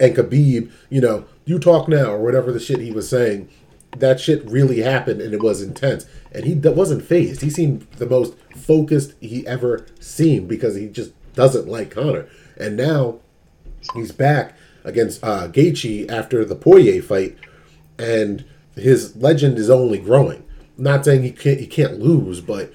[0.00, 3.48] And Khabib, you know, you talk now or whatever the shit he was saying,
[3.96, 6.06] that shit really happened and it was intense.
[6.32, 7.40] And he wasn't fazed.
[7.40, 12.28] He seemed the most focused he ever seemed because he just doesn't like Conor.
[12.56, 13.20] And now
[13.94, 17.36] he's back against uh, Gaethje after the Poirier fight,
[17.98, 20.44] and his legend is only growing.
[20.76, 22.72] not saying he can't he can't lose, but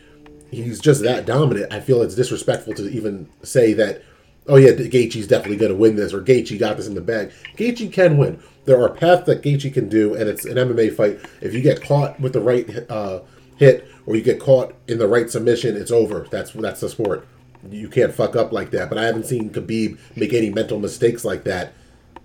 [0.56, 1.72] he's just that dominant.
[1.74, 4.04] I feel it's disrespectful to even say that.
[4.48, 7.32] Oh yeah, Gaethje's definitely going to win this, or Gaethje got this in the bag.
[7.58, 8.42] Gaethje can win.
[8.66, 11.20] There are paths that Gaethje can do, and it's an MMA fight.
[11.42, 13.22] If you get caught with the right uh,
[13.58, 16.28] hit, or you get caught in the right submission, it's over.
[16.30, 17.26] That's that's the sport.
[17.72, 18.90] You can't fuck up like that.
[18.90, 21.72] But I haven't seen Khabib make any mental mistakes like that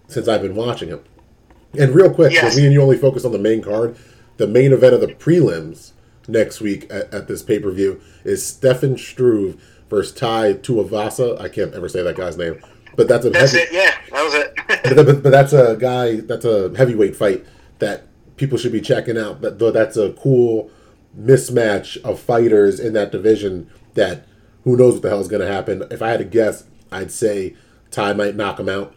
[0.09, 1.01] since I've been watching him.
[1.79, 2.57] And real quick, Yes.
[2.57, 3.97] me and you only focus on the main card.
[4.39, 5.93] The main event of the prelims
[6.29, 9.61] next week at, at this pay per view is Stefan Struve
[9.91, 11.41] versus Tai Tuivasa.
[11.41, 12.61] I can't ever say that guy's name,
[12.97, 13.73] but that's a That's heavy, it.
[13.73, 14.55] Yeah, that was it.
[14.97, 16.17] but, but, but that's a guy.
[16.21, 17.45] That's a heavyweight fight
[17.79, 18.05] that
[18.37, 19.41] people should be checking out.
[19.41, 20.71] But though that's a cool
[21.19, 23.71] mismatch of fighters in that division.
[23.95, 24.27] That
[24.65, 25.83] who knows what the hell is going to happen.
[25.91, 27.57] If I had to guess, I'd say
[27.91, 28.95] Tai might knock him out.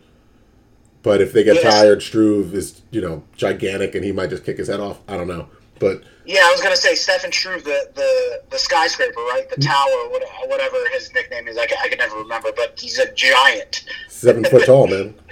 [1.03, 1.63] But if they get Yes.
[1.63, 4.99] tired, Struve is you know gigantic and he might just kick his head off.
[5.07, 5.47] I don't know,
[5.81, 9.49] but yeah, I was gonna say Stefan Struve, the, the the skyscraper, right?
[9.49, 11.57] The tower, whatever his nickname is.
[11.57, 13.83] I can, I can never remember, but he's a giant.
[14.07, 15.15] seven foot tall, man.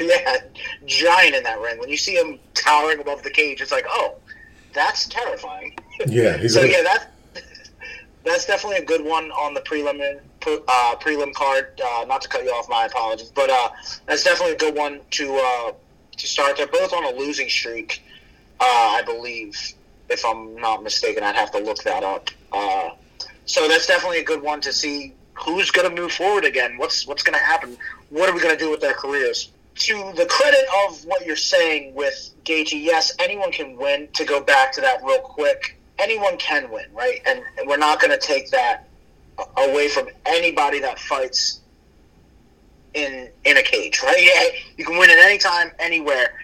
[0.00, 0.36] Yeah,
[0.86, 1.76] giant in that ring.
[1.80, 4.14] When you see him towering above the cage, it's like, oh,
[4.72, 5.76] that's terrifying.
[6.06, 7.10] Yeah, he's so yeah, that
[8.24, 11.80] that's definitely a good one on the prelim uh, prelim card.
[11.84, 13.70] Uh, not to cut you off, my apologies, but uh,
[14.06, 15.72] that's definitely a good one to uh,
[16.16, 16.56] to start.
[16.56, 18.00] They're both on a losing streak,
[18.60, 19.56] uh, I believe,
[20.08, 21.22] if I'm not mistaken.
[21.22, 22.30] I'd have to look that up.
[22.52, 22.90] Uh,
[23.46, 26.76] so that's definitely a good one to see who's going to move forward again.
[26.76, 27.76] What's what's going to happen?
[28.10, 29.50] What are we going to do with their careers?
[29.76, 34.08] To the credit of what you're saying with Gaethje, yes, anyone can win.
[34.14, 37.20] To go back to that real quick, anyone can win, right?
[37.26, 38.88] And we're not going to take that
[39.56, 41.60] away from anybody that fights
[42.94, 44.16] in in a cage, right?
[44.18, 46.34] Yeah, you can win at any time, anywhere.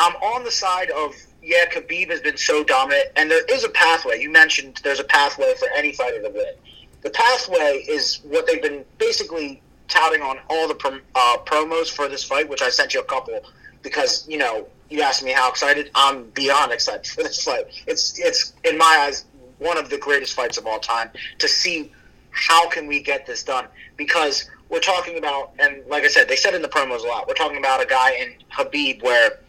[0.00, 3.68] I'm on the side of yeah, Khabib has been so dominant, and there is a
[3.68, 4.20] pathway.
[4.20, 6.54] You mentioned there's a pathway for any fighter to win.
[7.02, 12.08] The pathway is what they've been basically touting on all the prom- uh, promos for
[12.08, 13.40] this fight, which I sent you a couple
[13.82, 15.90] because you know you asked me how excited.
[15.94, 17.66] I'm beyond excited for this fight.
[17.86, 19.24] It's it's in my eyes
[19.58, 21.10] one of the greatest fights of all time.
[21.38, 21.92] To see
[22.30, 23.66] how can we get this done
[23.96, 27.26] because we're talking about, and like I said, they said in the promos a lot.
[27.26, 29.40] We're talking about a guy in Khabib where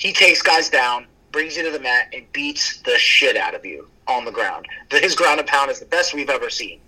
[0.00, 3.66] he takes guys down, brings you to the mat, and beats the shit out of
[3.66, 4.66] you on the ground.
[4.90, 6.80] His ground and pound is the best we've ever seen.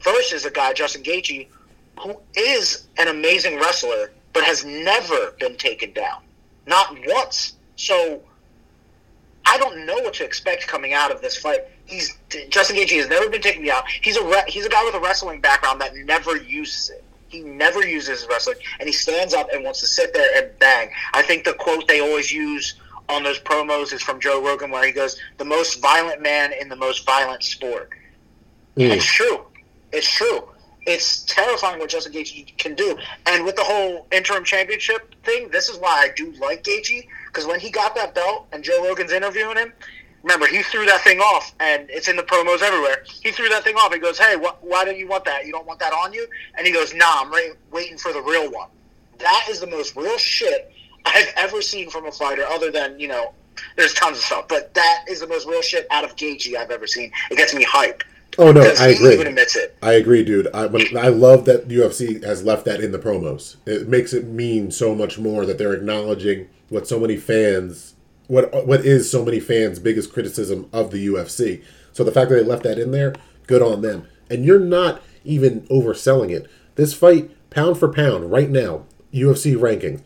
[0.00, 1.46] Versus a guy, Justin Gaethje,
[2.00, 6.22] who is an amazing wrestler, but has never been taken down,
[6.66, 7.52] not once.
[7.76, 8.22] So
[9.44, 11.60] I don't know what to expect coming out of this fight.
[11.84, 12.16] He's
[12.48, 13.82] Justin Gaethje has never been taken down.
[14.00, 17.04] He's a he's a guy with a wrestling background that never uses it.
[17.32, 20.58] He never uses his wrestling, and he stands up and wants to sit there and
[20.58, 20.90] bang.
[21.14, 22.74] I think the quote they always use
[23.08, 26.68] on those promos is from Joe Rogan, where he goes, "The most violent man in
[26.68, 27.90] the most violent sport."
[28.76, 28.90] Mm.
[28.90, 29.46] It's true.
[29.92, 30.48] It's true.
[30.84, 32.98] It's terrifying what Justin Gaethje can do.
[33.26, 37.46] And with the whole interim championship thing, this is why I do like Gaethje because
[37.46, 39.72] when he got that belt and Joe Rogan's interviewing him,
[40.22, 43.04] remember he threw that thing off, and it's in the promos everywhere.
[43.22, 43.92] He threw that thing off.
[43.92, 45.46] He goes, "Hey, wh- why don't you want that?
[45.46, 47.32] You don't want that on you?" And he goes, "Nah, I'm
[47.70, 48.68] waiting for the real one."
[49.18, 50.72] That is the most real shit
[51.04, 53.32] I've ever seen from a fighter, other than you know,
[53.76, 56.70] there's tons of stuff, but that is the most real shit out of Gaethje I've
[56.70, 57.12] ever seen.
[57.30, 58.02] It gets me hype.
[58.38, 59.14] Oh no, I agree.
[59.14, 59.76] even admits it.
[59.82, 60.48] I agree, dude.
[60.54, 63.56] I when, I love that UFC has left that in the promos.
[63.66, 67.91] It makes it mean so much more that they're acknowledging what so many fans,
[68.32, 71.62] what what is so many fans' biggest criticism of the UFC.
[71.92, 73.14] So the fact that they left that in there,
[73.46, 74.06] good on them.
[74.30, 76.50] And you're not even overselling it.
[76.76, 80.02] This fight, pound for pound, right now, UFC ranking.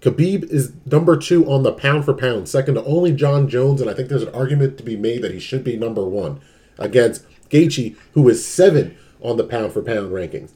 [0.00, 3.90] Khabib is number two on the pound for pound, second to only Jon Jones, and
[3.90, 6.40] I think there's an argument to be made that he should be number one
[6.78, 10.52] against Gaethje, who is seven on the pound for pound rankings.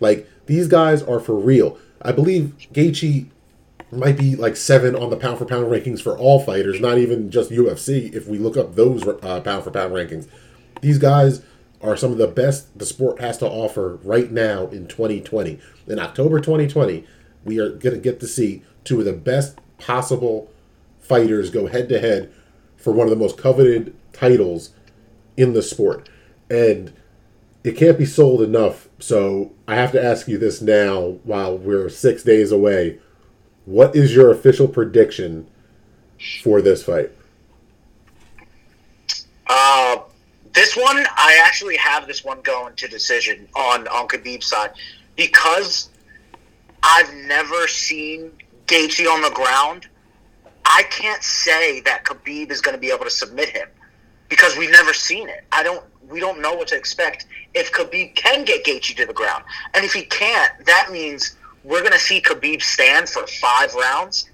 [0.00, 1.78] Like these guys are for real.
[2.02, 3.28] I believe Gaethje
[3.90, 7.30] might be like seven on the pound for pound rankings for all fighters, not even
[7.30, 8.12] just UFC.
[8.12, 10.28] If we look up those uh, pound for pound rankings,
[10.80, 11.42] these guys
[11.80, 15.58] are some of the best the sport has to offer right now in 2020.
[15.86, 17.04] In October 2020,
[17.44, 20.50] we are going to get to see two of the best possible
[21.00, 22.32] fighters go head to head
[22.76, 24.70] for one of the most coveted titles
[25.36, 26.08] in the sport.
[26.50, 26.92] And
[27.64, 28.88] it can't be sold enough.
[28.98, 32.98] So I have to ask you this now while we're six days away.
[33.68, 35.46] What is your official prediction
[36.42, 37.10] for this fight?
[39.46, 39.98] Uh,
[40.54, 44.70] this one, I actually have this one going to decision on on Khabib's side
[45.16, 45.90] because
[46.82, 48.32] I've never seen
[48.68, 49.86] Gaethje on the ground.
[50.64, 53.68] I can't say that Khabib is going to be able to submit him
[54.30, 55.44] because we've never seen it.
[55.52, 55.84] I don't.
[56.08, 59.44] We don't know what to expect if Khabib can get Gaethje to the ground,
[59.74, 61.36] and if he can't, that means
[61.68, 64.30] we're going to see Khabib stand for five rounds.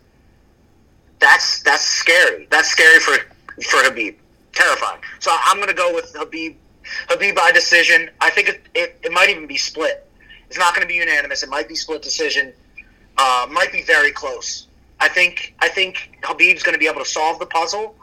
[1.18, 2.46] That's that's scary.
[2.50, 3.16] That's scary for
[3.62, 4.14] for Khabib.
[4.52, 5.00] Terrifying.
[5.18, 6.54] So I'm going to go with Khabib.
[7.08, 8.08] Khabib by decision.
[8.20, 10.08] I think it, it, it might even be split.
[10.48, 11.42] It's not going to be unanimous.
[11.42, 12.52] It might be split decision.
[13.18, 14.68] Uh, might be very close.
[15.00, 17.96] I think I think Khabib's going to be able to solve the puzzle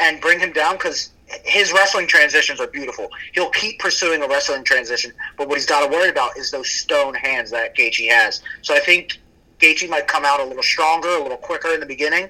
[0.00, 1.10] and bring him down because
[1.44, 3.08] his wrestling transitions are beautiful.
[3.32, 6.68] He'll keep pursuing a wrestling transition, but what he's got to worry about is those
[6.68, 8.42] stone hands that Gaethje has.
[8.62, 9.18] So I think
[9.58, 12.28] Gaethje might come out a little stronger, a little quicker in the beginning,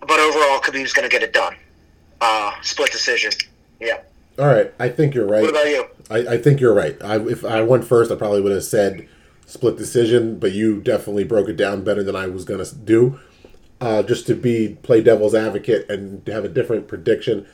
[0.00, 1.54] but overall, Khabib's going to get it done.
[2.20, 3.32] Uh, split decision.
[3.80, 4.00] Yeah.
[4.38, 5.42] All right, I think you're right.
[5.42, 5.86] What about you?
[6.10, 6.96] I, I think you're right.
[7.02, 9.08] I, if I went first, I probably would have said
[9.46, 13.20] split decision, but you definitely broke it down better than I was going to do.
[13.80, 17.46] Uh, just to be play devil's advocate and have a different prediction,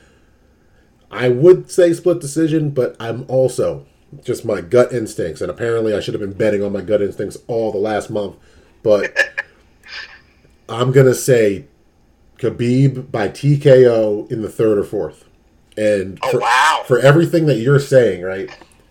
[1.11, 3.85] I would say split decision, but I'm also
[4.23, 7.37] just my gut instincts, and apparently I should have been betting on my gut instincts
[7.47, 8.35] all the last month,
[8.83, 9.15] but
[10.69, 11.65] I'm gonna say
[12.39, 15.25] Khabib by TKO in the third or fourth.
[15.77, 16.83] And Oh, for, wow.
[16.87, 18.49] for everything that you're saying, right?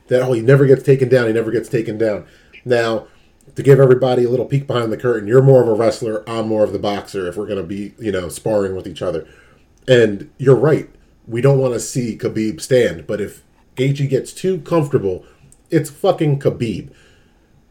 [0.08, 1.26] That oh, he never gets taken down.
[1.26, 2.26] He never gets taken down.
[2.64, 3.08] Now,
[3.56, 6.28] to give everybody a little peek behind the curtain, you're more of a wrestler.
[6.28, 7.26] I'm more of the boxer.
[7.26, 9.26] If we're gonna be, you know, sparring with each other,
[9.88, 10.88] and you're right.
[11.26, 13.42] We don't want to see Khabib stand, but if
[13.76, 15.24] Gaethje gets too comfortable,
[15.70, 16.92] it's fucking Khabib.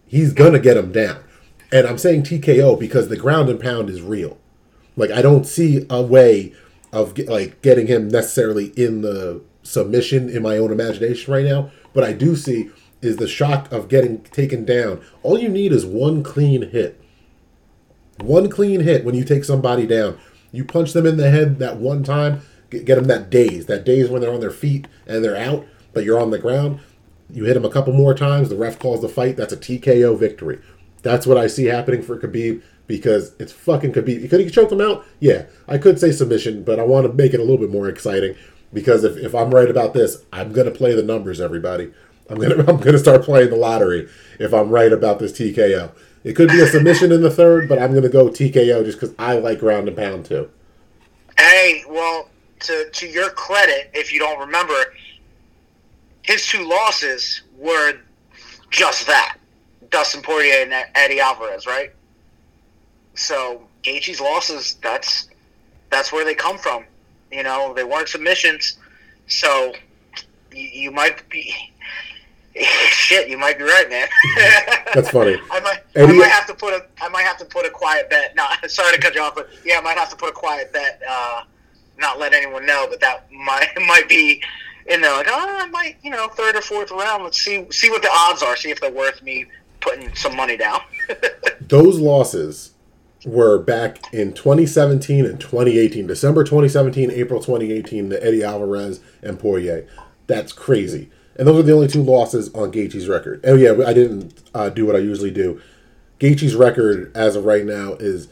[0.06, 1.24] He's gonna get him down.
[1.72, 4.38] And I'm saying TKO because the ground and pound is real.
[4.96, 6.54] Like I don't see a way
[6.92, 12.04] of like getting him necessarily in the submission in my own imagination right now, but
[12.04, 12.70] I do see
[13.02, 15.02] is the shock of getting taken down.
[15.24, 17.02] All you need is one clean hit.
[18.20, 20.18] One clean hit when you take somebody down.
[20.52, 22.42] You punch them in the head that one time,
[22.84, 23.66] get, them that daze.
[23.68, 26.80] That daze when they're on their feet and they're out, but you're on the ground.
[27.30, 29.36] You hit him a couple more times, the ref calls the fight.
[29.38, 30.60] That's a TKO victory.
[31.02, 34.30] That's what I see happening for Khabib because it's fucking Khabib.
[34.30, 35.06] Could he choke him out?
[35.20, 37.90] Yeah, I could say submission, but I want to make it a little bit more
[37.90, 38.36] exciting
[38.74, 41.92] because if, if I'm right about this, I'm gonna play the numbers, everybody.
[42.30, 44.08] I'm gonna I'm gonna start playing the lottery
[44.40, 45.92] if I'm right about this TKO.
[46.24, 49.16] It could be a submission in the third, but I'm gonna go TKO just because
[49.18, 50.50] I like ground and pound too.
[51.38, 52.30] Hey, well,
[52.66, 54.74] to to your credit, if you don't remember,
[56.22, 57.94] his two losses were
[58.70, 59.38] just that:
[59.90, 61.92] Dustin Poirier and Eddie Alvarez, right?
[63.16, 65.30] So Gaethje's losses, that's
[65.90, 66.86] that's where they come from.
[67.32, 68.78] You know, they weren't submissions,
[69.28, 69.74] so
[70.52, 71.54] you, you might be.
[72.90, 74.08] Shit, you might be right, man.
[74.94, 75.38] That's funny.
[75.52, 77.70] I might, Eddie- I might have to put a, I might have to put a
[77.70, 78.34] quiet bet.
[78.34, 80.72] No, sorry to cut you off, but yeah, I might have to put a quiet
[80.72, 81.02] bet.
[81.06, 81.42] Uh,
[81.98, 84.42] not let anyone know, but that might might be
[84.88, 85.14] in there.
[85.14, 87.24] Like, oh, I might, you know, third or fourth round.
[87.24, 88.56] Let's see see what the odds are.
[88.56, 89.46] See if they're worth me
[89.82, 90.82] putting some money down.
[91.62, 92.72] Those losses
[93.26, 96.08] were back in 2017 and 2018.
[96.08, 99.88] December 2017, April 2018, the Eddie Alvarez and Poirier.
[100.28, 101.10] That's crazy.
[101.38, 103.42] And those are the only two losses on Gaethje's record.
[103.46, 105.62] Oh yeah, I didn't uh, do what I usually do.
[106.20, 108.30] Gaethje's record as of right now is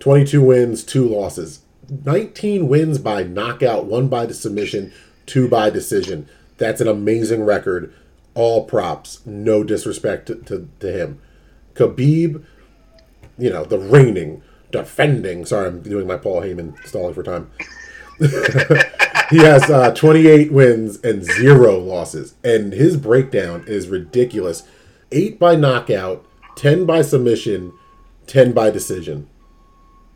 [0.00, 1.61] 22 wins, two losses.
[2.04, 4.92] 19 wins by knockout, one by the submission,
[5.26, 6.28] two by decision.
[6.56, 7.92] That's an amazing record.
[8.34, 9.24] All props.
[9.26, 11.20] No disrespect to, to, to him.
[11.74, 12.44] Khabib,
[13.38, 15.44] you know, the reigning, defending.
[15.44, 17.50] Sorry, I'm doing my Paul Heyman stalling for time.
[19.30, 24.62] he has uh, 28 wins and zero losses, and his breakdown is ridiculous.
[25.10, 26.24] Eight by knockout,
[26.56, 27.72] 10 by submission,
[28.26, 29.28] 10 by decision.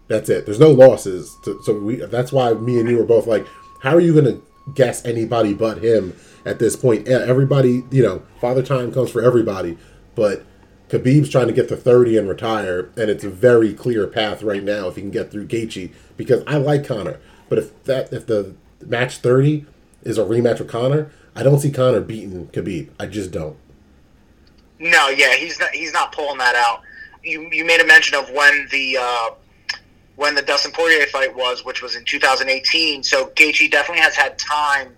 [0.08, 0.46] That's it.
[0.46, 1.36] There's no losses.
[1.44, 1.96] To, so we.
[1.96, 3.46] That's why me and you were both like,
[3.82, 4.42] how are you going to
[4.74, 7.08] guess anybody but him at this point?
[7.08, 9.76] Everybody, you know, Father Time comes for everybody,
[10.14, 10.44] but
[10.88, 14.62] Khabib's trying to get to 30 and retire, and it's a very clear path right
[14.62, 15.92] now if he can get through Gaethje.
[16.16, 18.54] Because I like Conor, but if that if the
[18.84, 19.66] match 30
[20.04, 22.90] is a rematch with Conor, I don't see Conor beating Khabib.
[23.00, 23.56] I just don't.
[24.78, 25.70] No, yeah, he's not.
[25.70, 26.82] He's not pulling that out.
[27.24, 29.30] You you made a mention of when the uh,
[30.16, 33.02] when the Dustin Poirier fight was, which was in 2018.
[33.02, 34.96] So Gaethje definitely has had time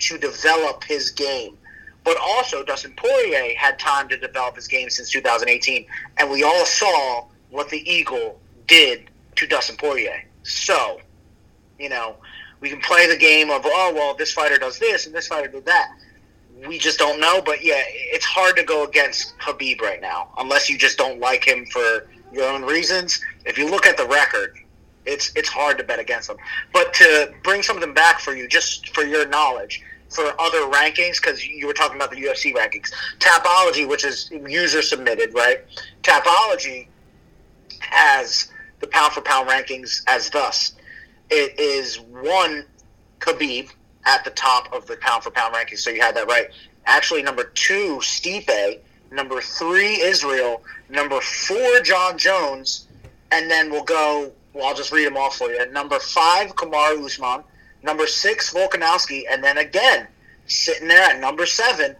[0.00, 1.58] to develop his game,
[2.04, 5.86] but also Dustin Poirier had time to develop his game since 2018,
[6.18, 10.24] and we all saw what the Eagle did to Dustin Poirier.
[10.42, 11.00] So,
[11.78, 12.16] you know,
[12.60, 15.48] we can play the game of oh well, this fighter does this and this fighter
[15.48, 15.90] did that
[16.66, 17.40] we just don't know.
[17.44, 21.46] But yeah, it's hard to go against Khabib right now unless you just don't like
[21.46, 23.20] him for your own reasons.
[23.44, 24.56] If you look at the record,
[25.06, 26.36] it's it's hard to bet against them.
[26.72, 30.60] But to bring some of them back for you, just for your knowledge, for other
[30.62, 35.60] rankings, because you were talking about the UFC rankings, Tapology, which is user submitted, right?
[36.02, 36.88] Tapology
[37.80, 38.48] has
[38.80, 40.74] the pound for pound rankings as thus:
[41.30, 42.64] it is one
[43.20, 43.70] Khabib
[44.06, 45.78] at the top of the pound for pound rankings.
[45.78, 46.48] So you had that right.
[46.86, 48.80] Actually, number two, Stipe.
[49.12, 50.62] Number three, Israel.
[50.88, 52.86] Number four, Jon Jones.
[53.32, 54.32] And then we'll go.
[54.52, 55.70] Well, I'll just read them off for you.
[55.70, 57.44] Number five, Kamaru Usman.
[57.82, 59.22] Number six, Volkanovski.
[59.30, 60.06] And then again,
[60.46, 61.96] sitting there at number seven,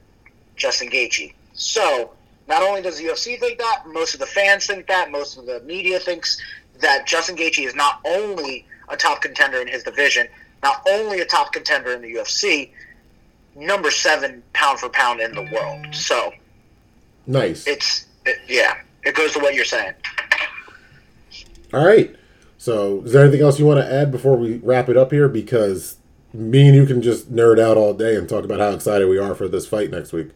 [0.56, 1.32] Justin Gaethje.
[1.54, 2.10] So
[2.48, 5.46] not only does the UFC think that, most of the fans think that, most of
[5.46, 6.40] the media thinks
[6.80, 10.26] that Justin Gaethje is not only a top contender in his division,
[10.62, 12.70] not only a top contender in the UFC,
[13.54, 15.94] number seven pound for pound in the world.
[15.94, 16.32] So
[17.26, 17.66] Nice.
[17.66, 18.74] it's it, yeah,
[19.04, 19.94] it goes to what you're saying.
[21.72, 22.14] All right.
[22.60, 25.30] So, is there anything else you want to add before we wrap it up here?
[25.30, 25.96] Because
[26.34, 29.16] me and you can just nerd out all day and talk about how excited we
[29.16, 30.28] are for this fight next week.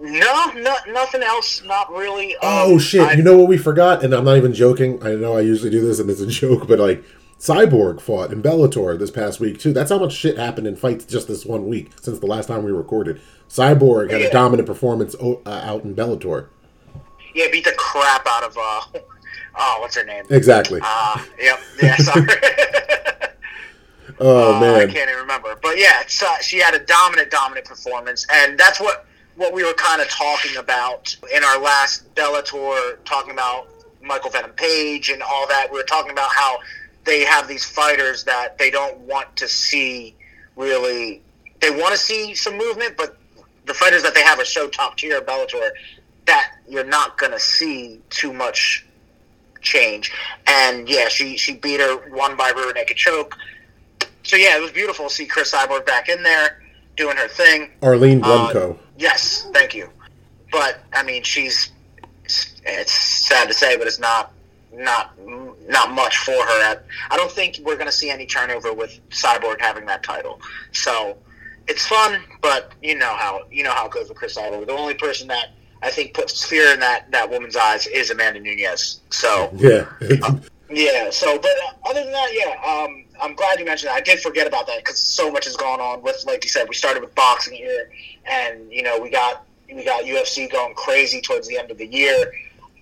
[0.00, 1.60] No, no, nothing else.
[1.64, 2.36] Not really.
[2.36, 3.00] Um, Oh shit!
[3.00, 4.04] I- you know what we forgot?
[4.04, 5.02] And I'm not even joking.
[5.04, 7.02] I know I usually do this, and it's a joke, but like
[7.40, 9.72] Cyborg fought in Bellator this past week too.
[9.72, 12.62] That's how much shit happened in fights just this one week since the last time
[12.62, 13.20] we recorded.
[13.48, 16.46] Cyborg had a dominant performance uh, out in Bellator.
[17.34, 18.98] yeah, beat the crap out of uh,
[19.54, 20.24] oh, what's her name?
[20.30, 20.80] Exactly.
[20.82, 21.60] Uh, yep.
[21.82, 22.26] Yeah, sorry.
[24.20, 25.58] oh Uh, I can't even remember.
[25.62, 29.64] But yeah, it's, uh, she had a dominant, dominant performance, and that's what what we
[29.64, 33.66] were kind of talking about in our last Bellator, talking about
[34.02, 35.68] Michael Venom Page and all that.
[35.70, 36.58] We were talking about how
[37.04, 40.14] they have these fighters that they don't want to see
[40.56, 41.22] really.
[41.60, 43.16] They want to see some movement, but
[43.66, 45.70] the fighters that they have are so top tier Bellator
[46.26, 48.84] that you're not going to see too much
[49.62, 50.12] change.
[50.46, 53.36] And yeah, she she beat her one by rear naked choke.
[54.22, 56.62] So yeah, it was beautiful to see Cris Cyborg back in there
[56.96, 57.70] doing her thing.
[57.82, 59.88] Arlene Uh, Yes, thank you.
[60.50, 61.72] But I mean, she's
[62.24, 64.32] it's sad to say, but it's not
[64.72, 65.12] not
[65.68, 66.62] not much for her.
[66.62, 70.40] At, I don't think we're going to see any turnover with Cyborg having that title.
[70.72, 71.16] So
[71.68, 74.66] it's fun, but you know how you know how it goes with Cris Cyborg.
[74.66, 75.48] The only person that
[75.82, 79.00] I think puts fear in that that woman's eyes is Amanda Nunes.
[79.10, 79.86] So Yeah.
[80.70, 81.10] yeah.
[81.10, 82.54] So, but uh, other than that, yeah.
[82.64, 83.96] Um, I'm glad you mentioned that.
[83.96, 86.68] I did forget about that because so much has gone on with, like you said,
[86.68, 87.90] we started with boxing here,
[88.26, 91.86] and you know we got we got UFC going crazy towards the end of the
[91.86, 92.32] year.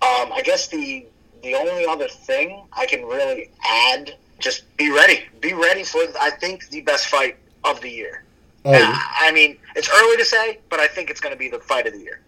[0.02, 1.06] Um, I guess the
[1.42, 5.24] the only other thing I can really add, just be ready.
[5.40, 8.24] Be ready for I think the best fight of the year.
[8.64, 11.48] oh, Uh, I mean, it's early to say, but I think it's going to be
[11.48, 12.20] the fight of the year.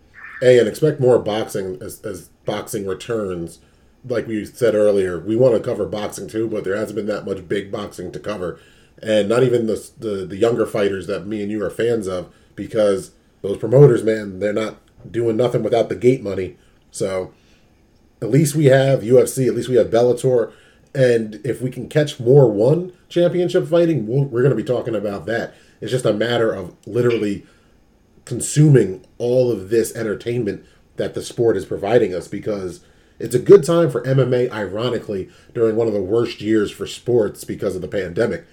[0.43, 3.61] Hey, and expect more boxing as, as boxing returns.
[4.05, 7.25] Like we said earlier, we want to cover boxing too, but there hasn't been that
[7.25, 8.59] much big boxing to cover,
[9.01, 12.35] and not even the the, the younger fighters that me and you are fans of,
[12.57, 13.13] because
[13.43, 14.79] those promoters, man, they're not
[15.09, 16.57] doing nothing without the gate money.
[16.91, 17.33] So
[18.21, 20.53] at least we have UFC, at least we have Bellator,
[20.93, 24.97] and if we can catch more one championship fighting, we'll, we're going to be talking
[24.97, 25.55] about that.
[25.81, 27.47] It's just a matter of literally
[28.25, 30.65] consuming all of this entertainment
[30.97, 32.81] that the sport is providing us because
[33.19, 37.45] it's a good time for MMA, ironically, during one of the worst years for sports
[37.45, 38.45] because of the pandemic.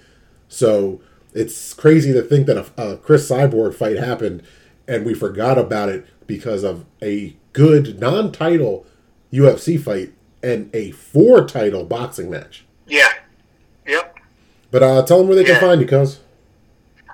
[0.48, 1.00] So
[1.32, 4.42] it's crazy to think that a, a Cris Cyborg fight happened
[4.90, 8.86] and we forgot about it because of a good non title
[9.32, 10.12] UFC fight
[10.42, 12.64] and a four title boxing match.
[12.86, 13.12] Yeah.
[13.86, 14.18] Yep.
[14.70, 16.18] But uh, tell them where they can find you, cuz.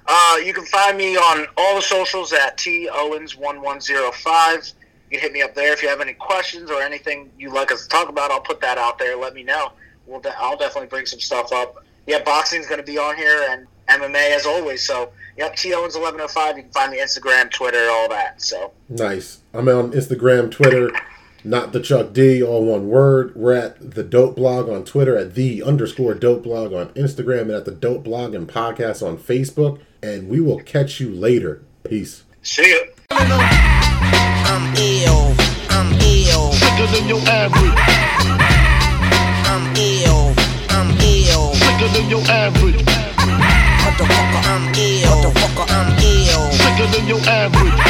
[0.08, 4.12] Uh, you can find me on all the socials at T Owens one one zero
[4.12, 4.64] five.
[5.10, 7.70] You can hit me up there if you have any questions or anything you'd like
[7.72, 8.30] us to talk about.
[8.30, 9.16] I'll put that out there.
[9.16, 9.72] Let me know.
[10.06, 11.84] We'll de- I'll definitely bring some stuff up.
[12.06, 14.86] Yeah, boxing's going to be on here and MMA as always.
[14.86, 16.56] So yep, T Owens eleven oh five.
[16.56, 18.40] You can find me Instagram, Twitter, all that.
[18.40, 19.40] So Nice.
[19.52, 20.90] I'm on Instagram, Twitter,
[21.42, 23.34] not the Chuck D, all one word.
[23.34, 27.52] We're at the Dope Blog on Twitter, at the underscore Dope Blog on Instagram, and
[27.52, 29.80] at the Dope Blog and Podcast on Facebook.
[30.02, 31.62] And we will catch you later.
[31.84, 32.24] Peace.
[32.42, 32.84] see you.
[33.10, 35.34] I'm ill,
[35.70, 37.78] I'm ill, Sicker than your average.
[39.48, 40.34] I'm ill,
[40.70, 41.54] I'm ill.
[41.54, 42.82] Sicker than your average.
[43.84, 45.10] Motherfucker, I'm ill.
[45.10, 46.50] Motherfucker, I'm ill.
[46.52, 47.80] Sicker than your average.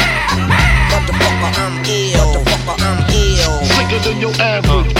[0.91, 2.33] Motherfucker, I'm ill.
[2.33, 3.65] Motherfucker, I'm ill.
[3.75, 4.97] Sicker than your average.